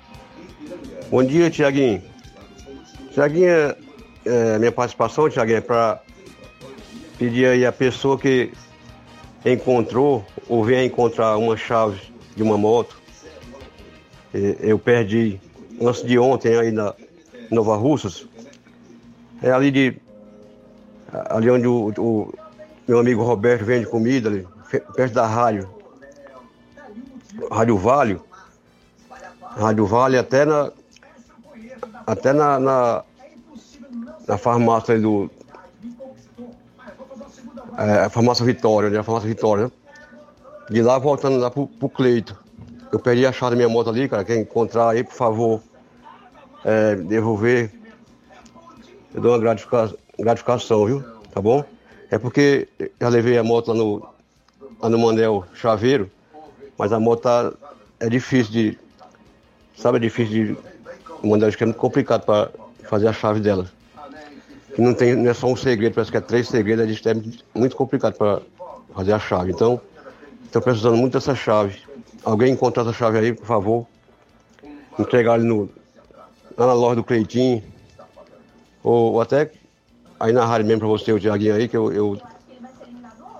[1.11, 2.03] Bom dia, Tiaguinho.
[3.13, 3.75] Tiaguinho,
[4.29, 6.01] é, minha participação, Tiaguinho, é para
[7.19, 8.53] pedir aí a pessoa que
[9.45, 12.01] encontrou ou venha encontrar uma chave
[12.37, 12.97] de uma moto.
[14.35, 15.41] É, Eu perdi
[15.81, 16.95] antes de ontem aí na
[17.51, 18.27] Nova Russas.
[19.43, 19.97] É ali de.
[21.31, 22.35] Ali onde o, o
[22.87, 24.47] meu amigo Roberto vende comida, ali,
[24.95, 25.69] perto da rádio.
[27.51, 28.21] Rádio Vale.
[29.43, 30.71] Rádio Vale até na.
[32.07, 33.05] Até na, na,
[34.29, 35.31] na farmácia do.
[37.79, 38.99] É, a farmácia Vitória, né?
[38.99, 39.71] A farmácia Vitória, né?
[40.71, 42.37] De lá voltando lá pro, pro Cleito.
[42.93, 44.25] Eu perdi a chave da minha moto ali, cara.
[44.25, 45.63] Quem encontrar aí, por favor,
[46.65, 47.73] é, devolver.
[49.15, 51.03] Eu dou uma gratifica- gratificação, viu?
[51.33, 51.65] Tá bom?
[52.11, 52.69] É porque
[53.01, 54.09] já levei a moto lá no,
[54.81, 56.11] lá no Manel Chaveiro,
[56.77, 57.53] mas a moto tá,
[58.01, 58.79] é difícil de.
[59.77, 60.59] Sabe, é difícil de.
[61.23, 62.51] O Manel é muito complicado para
[62.85, 63.71] fazer a chave dela.
[64.79, 67.75] Que não, tem, não é só um segredo, parece que é três segredos, é muito
[67.75, 68.41] complicado para
[68.95, 69.51] fazer a chave.
[69.51, 69.81] Então,
[70.45, 71.81] estou precisando muito dessa chave.
[72.23, 73.89] Alguém encontrar essa chave aí, por favor.
[74.97, 75.69] Entregar ali no,
[76.57, 77.61] lá na loja do Cleitinho.
[78.85, 79.51] Ou, ou até
[80.21, 82.17] aí na rádio mesmo para você, o Tiaguinho aí, que eu, eu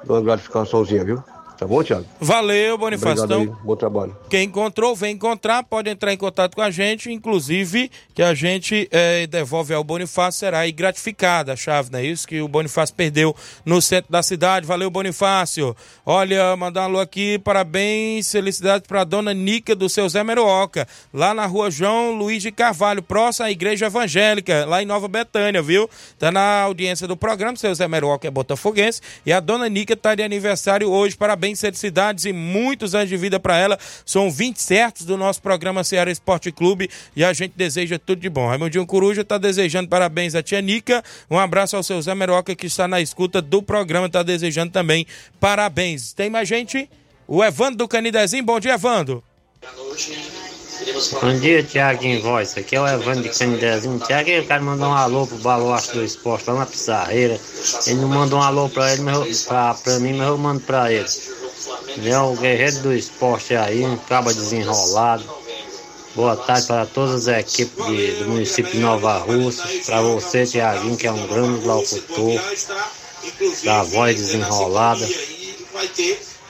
[0.07, 1.23] dou uma gratificaçãozinha, viu?
[1.59, 2.07] Tá bom, Tiago?
[2.21, 3.25] Valeu, Bonifácio.
[3.25, 4.17] Então, bom trabalho.
[4.31, 8.89] Quem encontrou, vem encontrar, pode entrar em contato com a gente, inclusive que a gente
[8.93, 12.29] eh, devolve ao Bonifácio, será aí gratificada a chave, não é isso?
[12.29, 13.35] Que o Bonifácio perdeu
[13.65, 14.67] no centro da cidade.
[14.67, 15.77] Valeu, Bonifácio.
[16.07, 21.35] Olha, mandar um alô aqui, parabéns, felicidades para dona Nica do seu Zé Meruoca, lá
[21.35, 25.91] na rua João Luiz de Carvalho, próxima à Igreja Evangélica, lá em Nova Betânia, viu?
[26.21, 30.15] Tá na audiência do programa, seu Zé Meruoca é botafoguense, e a dona Nica tá
[30.15, 33.79] de aniversário hoje, parabéns, felicidades e muitos anos de vida para ela.
[34.05, 38.29] São 20 certos do nosso programa Ceará Esporte Clube e a gente deseja tudo de
[38.29, 38.47] bom.
[38.49, 41.03] Raimundinho Coruja tá desejando parabéns à tia Nica.
[41.31, 45.07] Um abraço ao seu Zé Meroca que está na escuta do programa, tá desejando também
[45.39, 46.13] parabéns.
[46.13, 46.89] Tem mais gente?
[47.27, 48.45] O Evandro do Canidezinho.
[48.45, 49.23] Bom dia, Evandro.
[51.21, 52.57] Bom dia, Tiaguinho Voz.
[52.57, 53.99] Aqui é o Evandro de Canidezinho.
[53.99, 57.41] Tiaguinho, eu quero mandar um alô pro Baluarte do Esporte lá na Pissarreira.
[57.87, 60.61] Ele não mandou um alô pra ele, mas eu, pra, pra mim, mas eu mando
[60.61, 61.09] pra ele.
[61.97, 65.25] Vem o guerreiro do esporte aí, um cabo desenrolado.
[66.15, 69.65] Boa tarde para todas as equipes de, do município de Nova Rússia.
[69.85, 72.41] Para você, Tiaguinho, que é um grande locutor,
[73.65, 75.07] da voz desenrolada.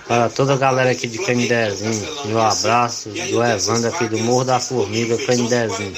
[0.09, 4.59] Para toda a galera aqui de Canidezinho, meu abraço do Evandro aqui do Morro da
[4.59, 5.95] Formiga, Canidezinho.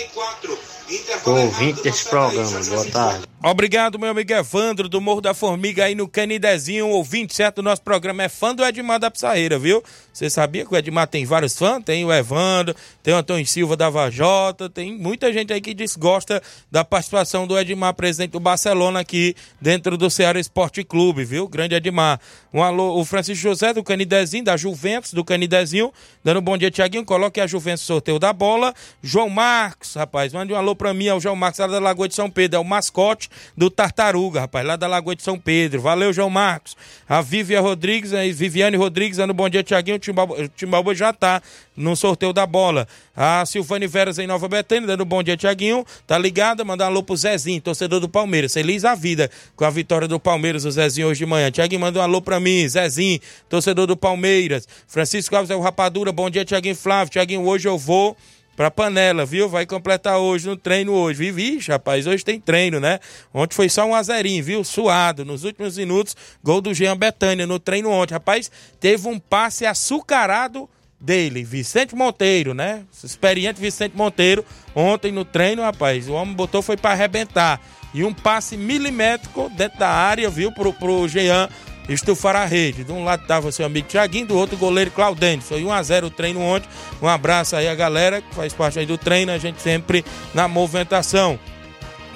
[1.23, 3.30] Tô ouvinte desse programa, boa tarde.
[3.43, 7.61] Obrigado, meu amigo Evandro, do Morro da Formiga, aí no Canidezinho, ouvinte, certo?
[7.61, 9.83] O nosso programa é fã do Edmar da Psaeira, viu?
[10.13, 11.83] Você sabia que o Edmar tem vários fãs?
[11.83, 16.43] Tem o Evandro, tem o Antônio Silva da Vajota, tem muita gente aí que desgosta
[16.71, 21.49] da participação do Edmar, presidente do Barcelona, aqui dentro do Ceará Esporte Clube, viu?
[21.49, 22.21] Grande Edmar.
[22.53, 25.91] Um alô, o Francisco José do Canidezinho, da Juventus, do Canidezinho,
[26.23, 27.07] dando um bom dia, Tiaguinho.
[27.07, 28.75] Coloque a Juventus sorteio da bola.
[29.03, 32.15] João Marcos, rapaz, mande um alô pra mim, é o João Marcos, da Lagoa de
[32.15, 35.81] São Pedro, é o mascote do Tartaruga, rapaz, lá da Lagoa de São Pedro.
[35.81, 36.77] Valeu, João Marcos.
[37.09, 39.97] A Vívia Rodrigues, a Viviane Rodrigues, dando bom dia, Tiaguinho.
[39.97, 41.43] O Timbaúba já tá
[41.77, 42.87] no sorteio da bola.
[43.17, 45.85] A Silvane Veras em Nova Betânia, dando bom dia, Tiaguinho.
[46.07, 46.65] Tá ligada?
[46.65, 48.53] Mandar um alô pro Zezinho, torcedor do Palmeiras.
[48.53, 51.51] Feliz a vida com a vitória do Palmeiras, o Zezinho, hoje de manhã.
[51.51, 52.69] Tiaguinho, manda um alô pra mim.
[52.69, 54.69] Zezinho, torcedor do Palmeiras.
[54.87, 56.13] Francisco Alves é o Rapadura.
[56.13, 57.13] Bom dia, Tiaguinho Flávio.
[57.13, 58.17] Tiaguinho, hoje eu vou
[58.61, 59.49] pra panela, viu?
[59.49, 61.33] Vai completar hoje no treino hoje.
[61.33, 63.01] Vixe, rapaz, hoje tem treino, né?
[63.33, 64.63] Ontem foi só um azerinho, viu?
[64.63, 65.25] Suado.
[65.25, 68.13] Nos últimos minutos, gol do Jean Betânia no treino ontem.
[68.13, 70.69] Rapaz, teve um passe açucarado
[71.01, 72.85] dele, Vicente Monteiro, né?
[73.03, 74.45] Experiente Vicente Monteiro,
[74.75, 77.59] ontem no treino, rapaz, o homem botou foi para arrebentar.
[77.95, 81.49] E um passe milimétrico dentro da área, viu, pro, pro Jean
[81.95, 82.85] estufar a rede.
[82.85, 85.45] De um lado estava seu amigo Tiaguinho, do outro goleiro Claudênio.
[85.45, 86.69] Foi 1x0 o treino ontem.
[87.03, 90.47] Um abraço aí a galera que faz parte aí do treino, a gente sempre na
[90.49, 91.39] movimentação.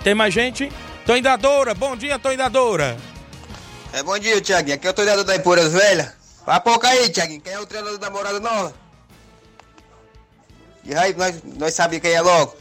[0.02, 0.70] Tem mais gente?
[1.04, 2.96] Toindadora, bom dia, Toindadora.
[3.92, 4.76] É bom dia, Tiaguinho.
[4.76, 6.14] Aqui é o treinador da Empuras Velha.
[6.46, 7.40] Vai pouco aí, Tiaguinho.
[7.40, 8.74] Quem é o treinador da Morada Nova?
[10.84, 12.56] E aí, nós, nós sabemos quem é logo.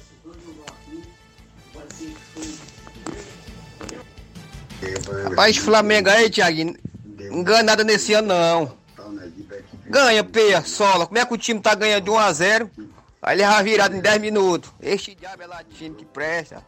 [5.30, 6.76] Rapaz, Flamengo aí, Tiaguinho.
[7.32, 8.78] Enganada nesse ano, não.
[9.86, 11.06] Ganha, peia, sola.
[11.06, 12.72] Como é que o time tá ganhando de 1 a 0
[13.22, 14.70] Aí ele vai virado em 10 minutos.
[14.82, 16.62] Este diabo é latino que presta.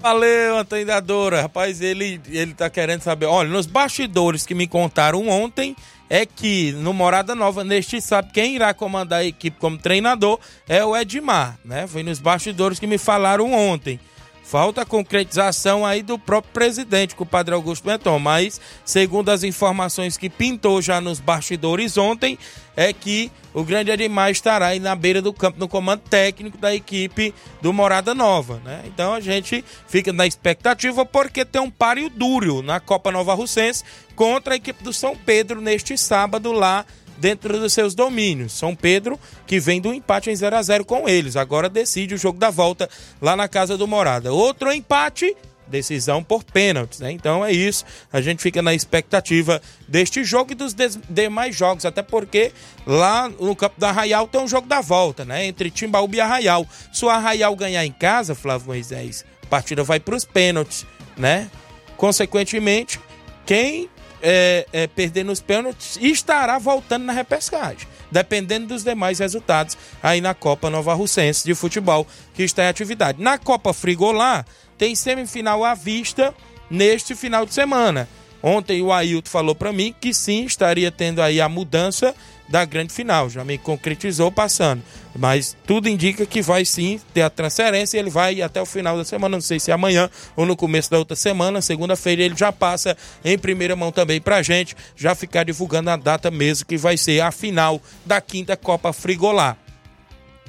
[0.00, 1.42] Valeu, Antônio da Dora.
[1.42, 3.26] Rapaz, ele, ele tá querendo saber.
[3.26, 5.76] Olha, nos bastidores que me contaram ontem,
[6.08, 10.82] é que no Morada Nova, neste sábado, quem irá comandar a equipe como treinador é
[10.84, 11.86] o Edmar, né?
[11.86, 14.00] Foi nos bastidores que me falaram ontem.
[14.48, 20.16] Falta concretização aí do próprio presidente, com o Padre Augusto Menton, mas segundo as informações
[20.16, 22.38] que pintou já nos bastidores ontem,
[22.74, 26.74] é que o grande Edmar estará aí na beira do campo no comando técnico da
[26.74, 28.84] equipe do Morada Nova, né?
[28.86, 33.84] Então a gente fica na expectativa porque tem um páreo duro na Copa Nova Russense
[34.16, 36.86] contra a equipe do São Pedro neste sábado lá
[37.18, 38.52] dentro dos seus domínios.
[38.52, 42.18] São Pedro, que vem do empate em 0 a 0 com eles, agora decide o
[42.18, 42.88] jogo da volta
[43.20, 44.32] lá na casa do Morada.
[44.32, 47.12] Outro empate, decisão por pênaltis, né?
[47.12, 47.84] Então é isso.
[48.12, 50.74] A gente fica na expectativa deste jogo e dos
[51.08, 52.52] demais jogos, até porque
[52.86, 55.46] lá no campo do Arraial tem um jogo da volta, né?
[55.46, 56.66] Entre Timbaúba e Arraial.
[56.92, 61.50] Se o Arraial ganhar em casa, Flávio Moisés, a partida vai para os pênaltis, né?
[61.96, 63.00] Consequentemente,
[63.44, 63.88] quem
[64.22, 70.20] é, é, perder nos pênaltis e estará voltando na repescagem, dependendo dos demais resultados aí
[70.20, 73.22] na Copa Nova Russense de futebol que está em atividade.
[73.22, 74.44] Na Copa Frigolá
[74.76, 76.34] tem semifinal à vista
[76.70, 78.08] neste final de semana.
[78.42, 82.14] Ontem o Ailton falou para mim que sim, estaria tendo aí a mudança
[82.48, 83.28] da grande final.
[83.28, 84.82] Já me concretizou passando.
[85.14, 88.96] Mas tudo indica que vai sim ter a transferência e ele vai até o final
[88.96, 89.36] da semana.
[89.36, 91.60] Não sei se é amanhã ou no começo da outra semana.
[91.60, 94.76] Segunda-feira ele já passa em primeira mão também pra gente.
[94.96, 99.56] Já ficar divulgando a data mesmo que vai ser a final da quinta Copa Frigolá.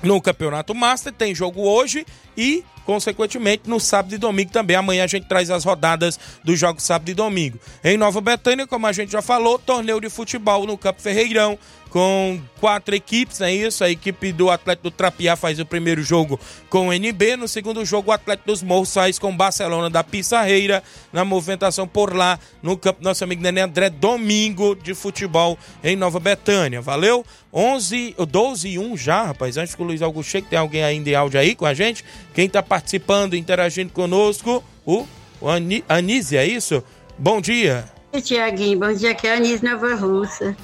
[0.01, 2.05] No Campeonato Master tem jogo hoje
[2.37, 4.75] e consequentemente no sábado e domingo também.
[4.75, 7.59] Amanhã a gente traz as rodadas dos jogos sábado e domingo.
[7.83, 11.59] Em Nova Betânia, como a gente já falou, torneio de futebol no Campo Ferreirão
[11.89, 13.83] com quatro equipes, é isso?
[13.83, 17.83] A equipe do Atlético do Trapiá faz o primeiro jogo com o NB, no segundo
[17.83, 22.39] jogo o Atlético dos Morros sai com o Barcelona da Pissarreira, na movimentação por lá,
[22.61, 27.25] no campo nosso amigo Nenê André, domingo de futebol em Nova Betânia, valeu?
[27.51, 31.09] 11, 12 e 1 já, rapaz, antes que o Luiz Augusto chegue, tem alguém ainda
[31.09, 32.05] em áudio aí com a gente?
[32.33, 35.07] Quem tá participando, interagindo conosco, o,
[35.41, 35.47] o
[35.87, 36.83] Anísio, é isso?
[37.17, 37.85] Bom dia.
[38.21, 40.55] Tiaguinho, bom dia, aqui é a Anísio Nova Russa.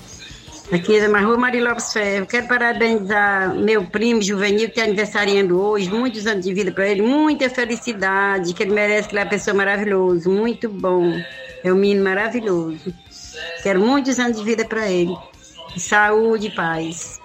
[0.72, 2.26] Aqui na Rua Maria Lopes Ferro.
[2.26, 5.89] Quero parabenizar meu primo juvenil que está aniversariando hoje.
[5.89, 7.03] Muitos anos de vida para ele.
[7.03, 10.28] Muita felicidade, que ele merece, que ele é uma pessoa maravilhosa.
[10.28, 11.13] Muito bom.
[11.63, 12.91] É um menino maravilhoso.
[13.61, 15.16] Quero muitos anos de vida para ele.
[15.78, 17.20] Saúde e paz.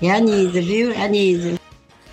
[0.00, 0.92] É a Anísia, viu?
[0.92, 1.58] É a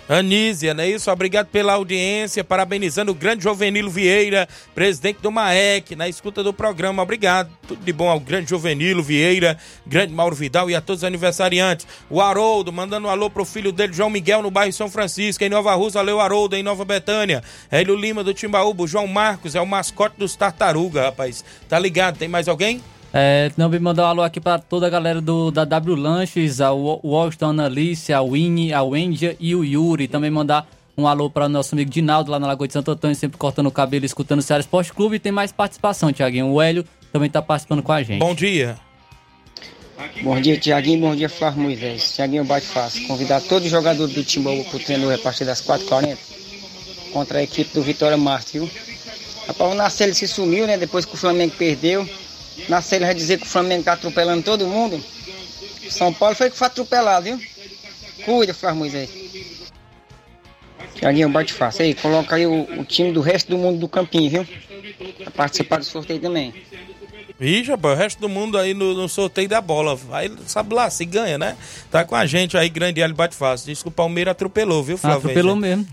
[0.08, 0.72] Anísia.
[0.72, 1.10] Não é isso?
[1.10, 7.02] Obrigado pela audiência, parabenizando o grande Jovenilo Vieira, presidente do MAEC, na escuta do programa.
[7.02, 7.50] Obrigado.
[7.66, 11.86] Tudo de bom ao grande Jovenilo Vieira, grande Mauro Vidal e a todos os aniversariantes.
[12.08, 15.48] O Haroldo, mandando um alô pro filho dele, João Miguel, no bairro São Francisco, em
[15.48, 15.98] Nova Rússia.
[15.98, 17.42] Valeu, Haroldo, em Nova Betânia.
[17.70, 18.86] Hélio Lima, do Timbaúba.
[18.86, 21.44] João Marcos, é o mascote dos Tartaruga, rapaz.
[21.68, 22.18] Tá ligado?
[22.18, 22.82] Tem mais alguém?
[23.12, 27.00] É, também mandar um alô aqui para toda a galera do, da W Lanches, ao
[27.02, 30.08] Washington, a Analice, a Winnie, a Wendia e o Yuri.
[30.08, 33.38] Também mandar um alô para nosso amigo Dinaldo lá na Lagoa de Santo Antônio, sempre
[33.38, 35.16] cortando o cabelo e escutando o Ceará Esporte Clube.
[35.16, 36.46] E tem mais participação, Tiaguinho.
[36.48, 38.18] O Hélio também está participando com a gente.
[38.18, 38.76] Bom dia.
[40.22, 41.00] Bom dia, Tiaguinho.
[41.00, 42.14] Bom dia, Flávio Moisés.
[42.14, 43.06] Tiaguinho Bate Fácil.
[43.06, 46.16] Convidar todos os jogadores do Timbaúba para o treino a partir das 4h40
[47.12, 48.70] contra a equipe do Vitória Marte, viu?
[49.46, 50.76] Rapaz, o Narcelo se sumiu, né?
[50.76, 52.06] Depois que o Flamengo perdeu.
[52.68, 55.02] Narcelo vai dizer que o Flamengo tá atropelando todo mundo.
[55.90, 57.40] São Paulo foi que foi atropelado, viu?
[58.24, 59.10] Cuida, Flávio Moisés.
[60.94, 61.84] Tiaguinho Bate Fácil.
[61.84, 64.48] Aí, coloca aí o, o time do resto do mundo do campinho, viu?
[65.18, 66.54] Pra participar do sorteio também.
[67.38, 69.94] Ih, rapaz, o resto do mundo aí no, no, sorteio da bola.
[69.94, 71.54] Vai, sabe lá, se ganha, né?
[71.90, 73.66] Tá com a gente aí, grande Hélio Bate Fácil.
[73.66, 75.18] Diz que o Palmeiras atropelou, viu, Flávio?
[75.18, 75.86] Atropelou mesmo.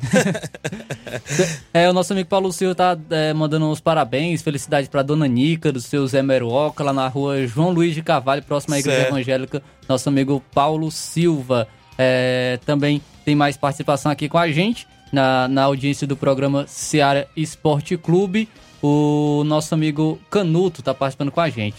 [1.74, 5.72] é, o nosso amigo Paulo Silva tá é, mandando uns parabéns, felicidades pra dona Nica,
[5.72, 9.12] do seu Zé Meruoca, lá na rua João Luiz de Carvalho, próxima à Igreja Certo.
[9.12, 9.64] Evangélica.
[9.88, 11.68] Nosso amigo Paulo Silva.
[11.98, 17.28] É, também tem mais participação aqui com a gente, na, na audiência do programa Seara
[17.36, 18.48] Esporte Clube.
[18.86, 21.78] O nosso amigo Canuto tá participando com a gente.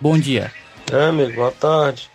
[0.00, 0.52] Bom dia.
[0.92, 2.08] É, amigo, boa tarde.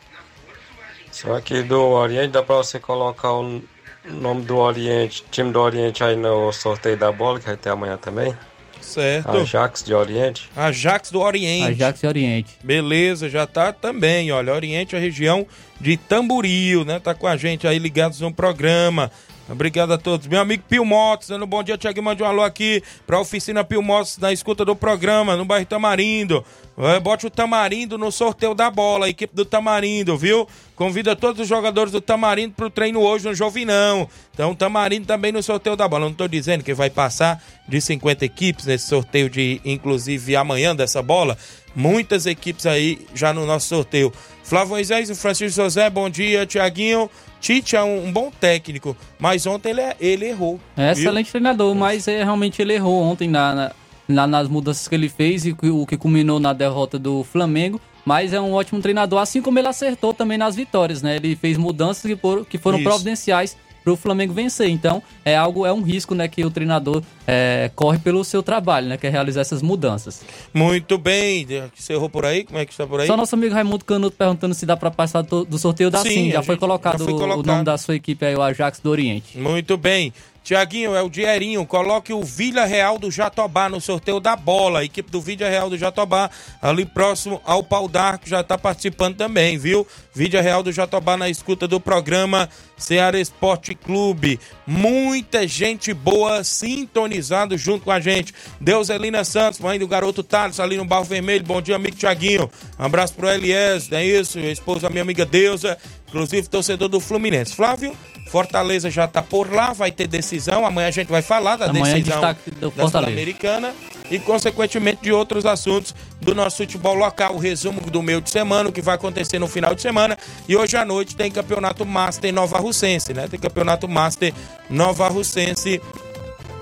[1.12, 3.62] Só aqui do Oriente, dá pra você colocar o
[4.06, 7.98] nome do Oriente, time do Oriente aí no sorteio da bola, que vai ter amanhã
[7.98, 8.34] também.
[8.80, 9.38] Certo.
[9.38, 10.50] Ajax de Oriente.
[10.56, 11.84] Ajax do Oriente.
[11.84, 12.58] Ajax e Oriente.
[12.64, 15.46] Beleza, já tá também, olha, Oriente, a região
[15.78, 17.00] de Tamboril, né?
[17.00, 19.12] Tá com a gente aí ligados no programa.
[19.52, 20.28] Obrigado a todos.
[20.28, 23.64] Meu amigo Pio Motos, dando um bom dia, Tiago, mande um alô aqui pra oficina
[23.64, 26.46] Pio Motos na escuta do programa, no bairro Tamarindo.
[26.78, 30.48] É, bote o Tamarindo no sorteio da bola, a equipe do Tamarindo, viu?
[30.76, 34.08] Convida todos os jogadores do Tamarindo pro treino hoje no Jovinão.
[34.34, 36.06] Então, Tamarindo também no sorteio da bola.
[36.06, 41.02] Não tô dizendo que vai passar de 50 equipes nesse sorteio de, inclusive, amanhã dessa
[41.02, 41.38] bola.
[41.76, 44.14] Muitas equipes aí já no nosso sorteio.
[44.50, 47.08] Flávio Moisés e Francisco José, bom dia, Tiaguinho.
[47.40, 50.60] Tite é um, um bom técnico, mas ontem ele, ele errou.
[50.76, 51.04] É viu?
[51.04, 53.72] excelente treinador, mas é, realmente ele errou ontem na, na-
[54.08, 57.80] na- nas mudanças que ele fez e o que culminou na derrota do Flamengo.
[58.04, 61.18] Mas é um ótimo treinador, assim como ele acertou também nas vitórias, né?
[61.18, 62.90] Ele fez mudanças que, foram- que foram Isso.
[62.90, 63.56] providenciais
[63.96, 64.70] para o Flamengo vencer.
[64.70, 68.88] Então é algo, é um risco, né, que o treinador é, corre pelo seu trabalho,
[68.88, 68.98] né?
[68.98, 70.22] Que é realizar essas mudanças.
[70.54, 71.48] Muito bem.
[71.76, 72.44] Você errou por aí?
[72.44, 73.08] Como é que está por aí?
[73.08, 76.10] Só nosso amigo Raimundo Canuto perguntando se dá para passar do, do sorteio da Sim,
[76.10, 76.32] Sim.
[76.32, 79.38] Já foi colocado já foi o- nome da sua equipe aí, o Ajax do Oriente.
[79.38, 80.14] Muito bem.
[80.50, 81.64] Tiaguinho, é o Dierinho.
[81.64, 84.80] Coloque o Vila Real do Jatobá no sorteio da bola.
[84.80, 86.28] A equipe do Vila Real do Jatobá,
[86.60, 89.86] ali próximo ao Pau d'Arco, já está participando também, viu?
[90.12, 94.40] Vila Real do Jatobá na escuta do programa Ceará Esporte Clube.
[94.66, 98.34] Muita gente boa sintonizado junto com a gente.
[98.60, 101.46] Deus Elina Santos, mãe do garoto Thales, ali no Barro Vermelho.
[101.46, 102.50] Bom dia, amigo Tiaguinho.
[102.80, 104.40] Um abraço pro Elias, é isso?
[104.40, 105.78] Esposa minha amiga Deusa,
[106.10, 107.56] inclusive torcedor do Fluminense.
[107.56, 107.96] Flávio,
[108.30, 110.66] Fortaleza já tá por lá, vai ter decisão.
[110.66, 112.90] Amanhã a gente vai falar da Amanhã decisão do da.
[112.90, 113.74] Sul-Americana
[114.12, 117.36] e, consequentemente, de outros assuntos do nosso futebol local.
[117.36, 120.18] O resumo do meio de semana, o que vai acontecer no final de semana.
[120.48, 123.28] E hoje à noite tem campeonato Master Nova Russense, né?
[123.28, 124.34] Tem campeonato Master
[124.70, 125.82] Nova Russense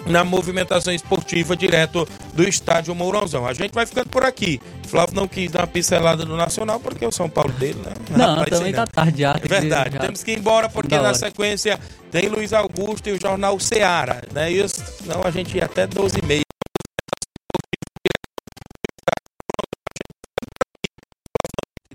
[0.09, 3.45] na movimentação esportiva direto do estádio Mourãozão.
[3.45, 4.59] A gente vai ficando por aqui.
[4.87, 7.91] Flávio não quis dar uma pincelada no Nacional porque é o São Paulo dele, né?
[8.11, 8.87] Não, Rapaz, também tá não.
[8.87, 9.39] tarde já.
[9.43, 9.95] É verdade.
[9.95, 11.79] Já- Temos que ir embora porque na sequência
[12.11, 14.49] tem Luiz Augusto e o jornal Seara, né?
[14.51, 16.41] Isso, senão a gente ia até 12 e meia.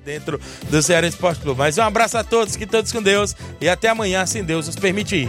[0.04, 1.58] Dentro do Ceará Esporte Clube.
[1.58, 4.76] Mas um abraço a todos, que todos com Deus e até amanhã, se Deus nos
[4.76, 5.28] permitir.